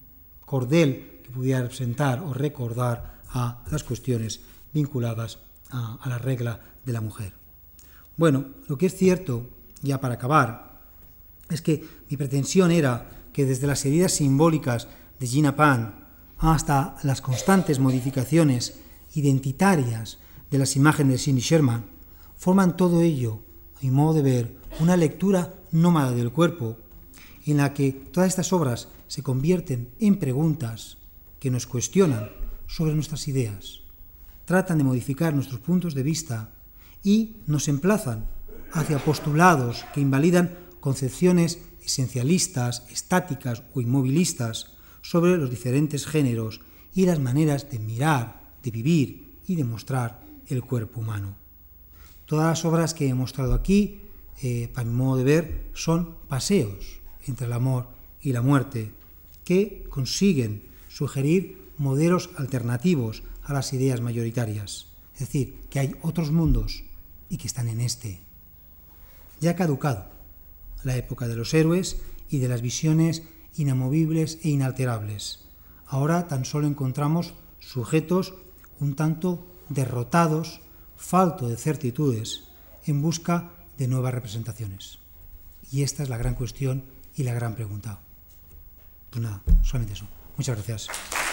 [0.46, 4.42] cordel que pudiera representar o recordar a las cuestiones
[4.74, 5.40] vinculadas
[5.72, 7.34] a, la regla de la mujer.
[8.18, 9.50] Bueno, lo que es cierto,
[9.82, 10.80] ya para acabar,
[11.50, 14.88] es que mi pretensión era que desde las heridas simbólicas
[15.20, 16.06] de Gina Pan
[16.38, 18.80] hasta las constantes modificaciones
[19.14, 20.20] identitarias
[20.52, 21.86] de las imágenes de Cindy Sherman,
[22.36, 23.42] forman todo ello,
[23.78, 26.78] a mi modo de ver, una lectura nómada del cuerpo,
[27.46, 30.98] en la que todas estas obras se convierten en preguntas
[31.40, 32.32] que nos cuestionan
[32.68, 33.82] sobre nuestras ideas,
[34.46, 36.52] tratan de modificar nuestros puntos de vista
[37.04, 38.26] y nos emplazan
[38.74, 46.62] hacia postulados que invalidan concepciones esencialistas, estáticas o inmovilistas sobre los diferentes géneros
[46.96, 51.36] y las maneras de mirar, de vivir y de mostrar el cuerpo humano.
[52.26, 54.02] Todas las obras que he mostrado aquí,
[54.42, 57.88] eh, para mi modo de ver, son paseos entre el amor
[58.22, 58.92] y la muerte,
[59.44, 64.88] que consiguen sugerir modelos alternativos a las ideas mayoritarias.
[65.14, 66.84] Es decir, que hay otros mundos
[67.30, 68.20] y que están en este.
[69.40, 70.08] Ya ha caducado
[70.84, 73.24] la época de los héroes y de las visiones
[73.56, 75.46] inamovibles e inalterables.
[75.88, 78.34] Ahora tan solo encontramos sujetos
[78.80, 80.62] un tanto derrotados,
[80.98, 82.46] falto de certitudes,
[82.86, 85.00] en busca de nuevas representaciones.
[85.72, 86.84] Y esta es la gran cuestión
[87.16, 88.00] y la gran pregunta.
[89.10, 90.06] Pues nada, solamente eso.
[90.38, 91.25] Muchas gracias.